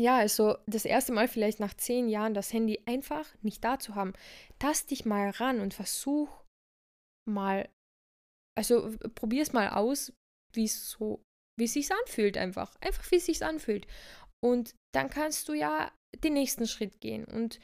[0.00, 3.94] ja, also das erste Mal vielleicht nach zehn Jahren das Handy einfach nicht da zu
[3.94, 4.14] haben.
[4.58, 6.28] Tast dich mal ran und versuch
[7.28, 7.68] mal,
[8.58, 10.12] also probier es mal aus,
[10.54, 11.22] wie es so,
[11.58, 12.74] wie es sich anfühlt einfach.
[12.80, 13.86] Einfach wie es sich anfühlt.
[14.42, 15.92] Und dann kannst du ja
[16.24, 17.60] den nächsten Schritt gehen und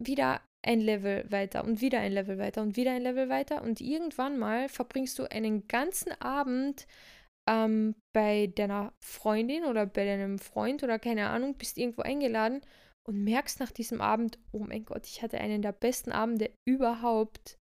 [0.00, 3.80] wieder ein Level weiter und wieder ein Level weiter und wieder ein Level weiter und
[3.80, 6.86] irgendwann mal verbringst du einen ganzen Abend
[7.50, 12.60] ähm, bei deiner Freundin oder bei deinem Freund oder keine Ahnung, bist irgendwo eingeladen
[13.08, 17.58] und merkst nach diesem Abend, oh mein Gott, ich hatte einen der besten Abende überhaupt.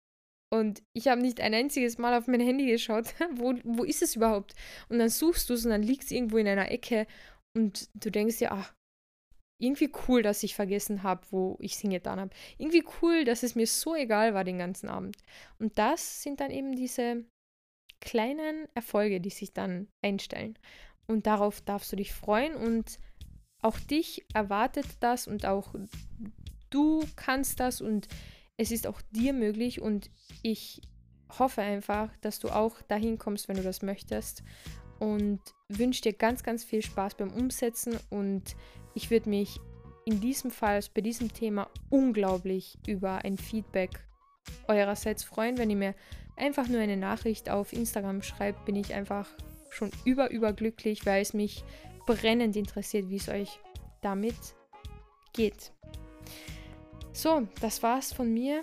[0.54, 3.08] Und ich habe nicht ein einziges Mal auf mein Handy geschaut.
[3.36, 4.54] wo, wo ist es überhaupt?
[4.88, 7.08] Und dann suchst du es und dann liegt es irgendwo in einer Ecke
[7.58, 8.74] und du denkst dir, ach,
[9.60, 12.36] irgendwie cool, dass ich vergessen habe, wo ich hingetan habe.
[12.58, 15.18] Irgendwie cool, dass es mir so egal war den ganzen Abend.
[15.60, 17.26] Und das sind dann eben diese
[18.04, 20.60] kleinen Erfolge, die sich dann einstellen.
[21.08, 23.00] Und darauf darfst du dich freuen und
[23.62, 25.74] auch dich erwartet das und auch
[26.70, 28.08] du kannst das und
[28.58, 30.10] es ist auch dir möglich und
[30.42, 30.82] ich
[31.40, 34.44] hoffe einfach, dass du auch dahin kommst, wenn du das möchtest
[35.00, 35.40] und
[35.70, 38.56] wünsche dir ganz, ganz viel Spaß beim Umsetzen und
[38.94, 39.60] ich würde mich
[40.06, 44.06] in diesem Fall, bei diesem Thema unglaublich über ein Feedback
[44.68, 45.96] eurerseits freuen, wenn ihr mir
[46.36, 49.28] einfach nur eine Nachricht auf Instagram schreibt, bin ich einfach
[49.70, 51.64] schon über, überglücklich, weil es mich
[52.06, 53.60] brennend interessiert, wie es euch
[54.02, 54.36] damit
[55.34, 55.72] geht.
[57.12, 58.62] So, das war's von mir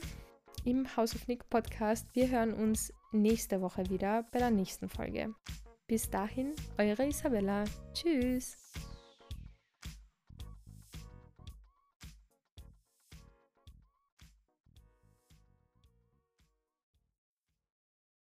[0.65, 2.07] im House of Nick Podcast.
[2.15, 5.35] Wir hören uns nächste Woche wieder bei der nächsten Folge.
[5.87, 7.65] Bis dahin, eure Isabella.
[7.93, 8.57] Tschüss.